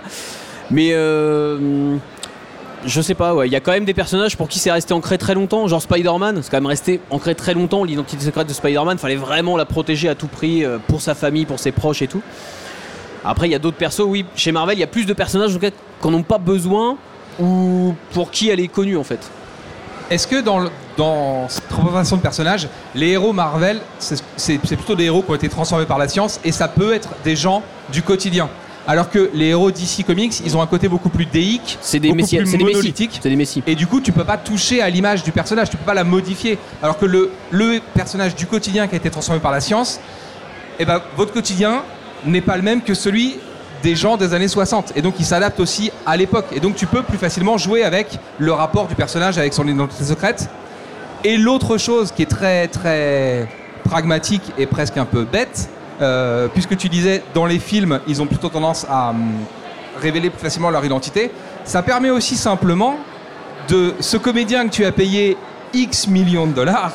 [0.72, 1.96] Mais euh,
[2.86, 4.94] je sais pas, ouais, il y a quand même des personnages pour qui c'est resté
[4.94, 8.52] ancré très longtemps, genre Spider-Man, c'est quand même resté ancré très longtemps, l'identité secrète de
[8.52, 12.02] Spider-Man, fallait vraiment la protéger à tout prix euh, pour sa famille, pour ses proches
[12.02, 12.22] et tout.
[13.24, 15.56] Après, il y a d'autres persos, oui, chez Marvel, il y a plus de personnages
[15.56, 15.70] en cas,
[16.00, 16.96] qu'on n'ont pas besoin
[17.40, 19.30] ou pour qui elle est connue en fait.
[20.10, 25.30] Est-ce que dans, cette représentation de personnages, les héros Marvel, c'est plutôt des héros qui
[25.30, 28.50] ont été transformés par la science et ça peut être des gens du quotidien?
[28.86, 32.08] Alors que les héros DC Comics, ils ont un côté beaucoup plus déique, C'est des
[32.08, 32.64] beaucoup plus c'est des messies.
[32.64, 33.18] monolithique.
[33.22, 33.62] C'est des messies.
[33.66, 36.04] Et du coup, tu peux pas toucher à l'image du personnage, tu peux pas la
[36.04, 36.58] modifier.
[36.82, 40.00] Alors que le, le personnage du quotidien qui a été transformé par la science,
[40.78, 41.82] eh ben, votre quotidien
[42.26, 43.36] n'est pas le même que celui
[43.82, 44.92] des gens des années 60.
[44.96, 46.46] Et donc, il s'adapte aussi à l'époque.
[46.52, 50.04] Et donc, tu peux plus facilement jouer avec le rapport du personnage avec son identité
[50.04, 50.48] secrète.
[51.22, 53.48] Et l'autre chose qui est très, très
[53.84, 55.68] pragmatique et presque un peu bête,
[56.00, 59.32] euh, puisque tu disais, dans les films, ils ont plutôt tendance à hum,
[60.00, 61.30] révéler plus facilement leur identité,
[61.64, 62.96] ça permet aussi simplement
[63.68, 65.36] de ce comédien que tu as payé
[65.74, 66.92] X millions de dollars,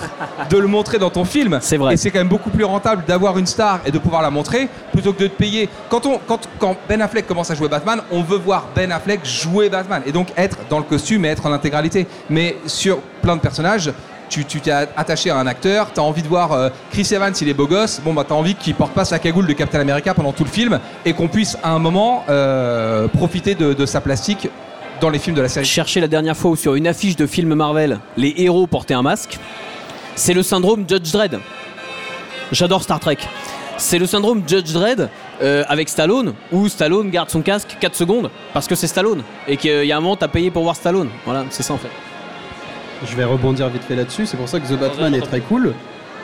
[0.50, 1.60] de le montrer dans ton film.
[1.62, 1.94] C'est vrai.
[1.94, 4.70] Et c'est quand même beaucoup plus rentable d'avoir une star et de pouvoir la montrer
[4.94, 5.70] plutôt que de te payer.
[5.90, 9.26] Quand, on, quand, quand Ben Affleck commence à jouer Batman, on veut voir Ben Affleck
[9.26, 12.08] jouer Batman et donc être dans le costume et être en intégralité.
[12.30, 13.92] Mais sur plein de personnages,
[14.30, 17.50] tu t'es attaché à un acteur, tu as envie de voir euh, Chris Evans, il
[17.50, 20.14] est beau gosse, bon bah t'as envie qu'il porte pas sa cagoule de Captain America
[20.14, 24.50] pendant tout le film et qu'on puisse à un moment euh, profiter de, sa plastique
[25.02, 25.66] dans les films de la série.
[25.66, 29.02] cherché la dernière fois où sur une affiche de film Marvel, les héros portaient un
[29.02, 29.40] masque,
[30.16, 31.40] c'est le syndrome Judge Dredd.
[32.52, 33.18] J'adore Star Trek.
[33.78, 35.10] C'est le syndrome Judge Dredd
[35.42, 39.56] euh, avec Stallone, où Stallone garde son casque 4 secondes parce que c'est Stallone et
[39.56, 41.10] qu'il y a un moment t'as payé pour voir Stallone.
[41.26, 41.90] Voilà, c'est ça en fait.
[43.06, 44.26] Je vais rebondir vite fait là-dessus.
[44.26, 45.74] C'est pour ça que The Batman est très cool.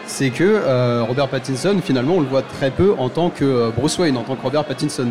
[0.08, 3.70] C'est que euh, Robert Pattinson, finalement, on le voit très peu en tant que euh,
[3.76, 5.08] Bruce Wayne, en tant que Robert Pattinson.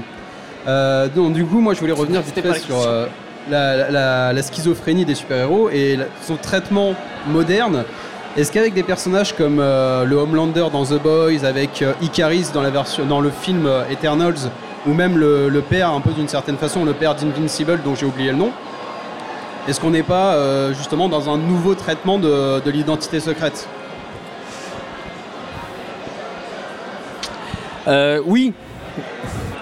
[0.69, 3.07] Euh, donc, du coup, moi, je voulais revenir vite fait sur euh,
[3.51, 6.95] la, la- la schizophrénie des super-héros et la- son traitement
[7.29, 7.85] moderne.
[8.37, 12.71] Est-ce qu'avec des personnages comme euh, le Homelander dans The Boys, avec Icaris dans, la
[12.71, 14.51] version, dans le film Eternals,
[14.87, 18.07] ou même le, le père, un peu d'une certaine façon, le père d'Invincible, dont j'ai
[18.07, 18.51] oublié le nom,
[19.69, 23.67] est-ce qu'on n'est pas euh, justement dans un nouveau traitement de, de l'identité secrète
[27.87, 28.53] Euh, oui.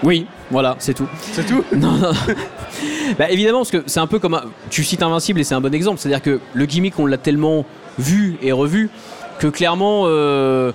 [0.03, 1.07] Oui, voilà, c'est tout.
[1.21, 2.11] C'est tout Non, non.
[3.17, 4.33] bah, évidemment, parce que c'est un peu comme.
[4.33, 5.99] un- Tu cites Invincible et c'est un bon exemple.
[5.99, 7.65] C'est-à-dire que le gimmick, on l'a tellement
[7.99, 8.89] vu et revu
[9.39, 10.71] que clairement, euh,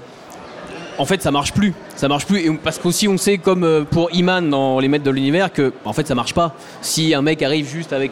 [0.98, 1.72] en fait, ça marche plus.
[1.96, 2.40] Ça marche plus.
[2.40, 5.92] Et parce qu'aussi, on sait, comme pour Iman dans Les Maîtres de l'Univers, que en
[5.92, 6.54] fait, ça marche pas.
[6.80, 8.10] Si un mec arrive juste avec.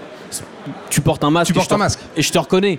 [0.91, 1.53] Tu portes un masque.
[1.53, 2.01] Tu et je portes te- un masque.
[2.16, 2.79] Et je te reconnais.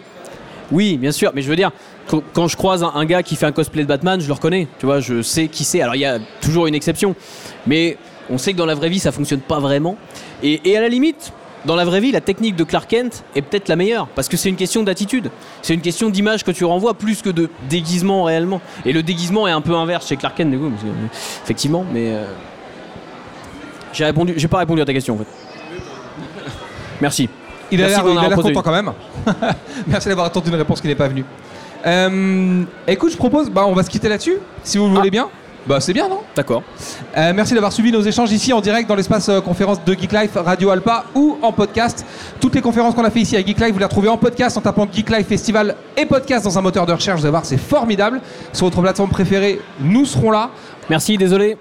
[0.72, 1.72] Oui, bien sûr, mais je veux dire,
[2.08, 4.34] quand- quand je croise un, un gars qui fait un cosplay de Batman, je le
[4.34, 4.68] reconnais.
[4.80, 5.82] Tu vois, je sais qui c'est.
[5.82, 7.16] Alors, il y a toujours une exception.
[7.66, 7.98] Mais
[8.30, 9.96] on sait que dans la vraie vie, ça fonctionne pas vraiment.
[10.44, 11.32] Et, et à la limite,
[11.66, 14.08] dans la vraie vie, la technique de Clark Kent est peut-être la meilleure.
[14.08, 15.32] Parce que c'est une question d'attitude.
[15.62, 18.60] C'est une question d'image que tu renvoies plus que de déguisement réellement.
[18.86, 20.70] Et le déguisement est un peu inverse chez Clark Kent, du coup.
[20.70, 20.88] parce que,
[21.46, 22.10] effectivement, mais.
[22.14, 22.26] euh,
[23.94, 25.28] J'ai répondu, j'ai pas répondu à ta question en fait.
[27.02, 27.30] Merci.
[27.72, 28.92] Il a l'air content quand même.
[29.88, 31.26] Merci d'avoir attendu une réponse qui n'est pas venue.
[31.86, 35.30] Euh, écoute, je propose, bah, on va se quitter là-dessus, si vous le voulez bien.
[35.68, 36.22] Bah, c'est bien, non?
[36.34, 36.64] D'accord.
[37.18, 40.14] Euh, Merci d'avoir suivi nos échanges ici en direct dans l'espace euh, conférence de Geek
[40.14, 42.06] Life Radio Alpa ou en podcast.
[42.40, 44.56] Toutes les conférences qu'on a fait ici à Geek Life, vous les retrouvez en podcast
[44.58, 47.20] en tapant Geek Life Festival et podcast dans un moteur de recherche.
[47.20, 48.22] Vous allez voir, c'est formidable.
[48.54, 50.52] Sur votre plateforme préférée, nous serons là.
[50.90, 51.58] Merci, désolé.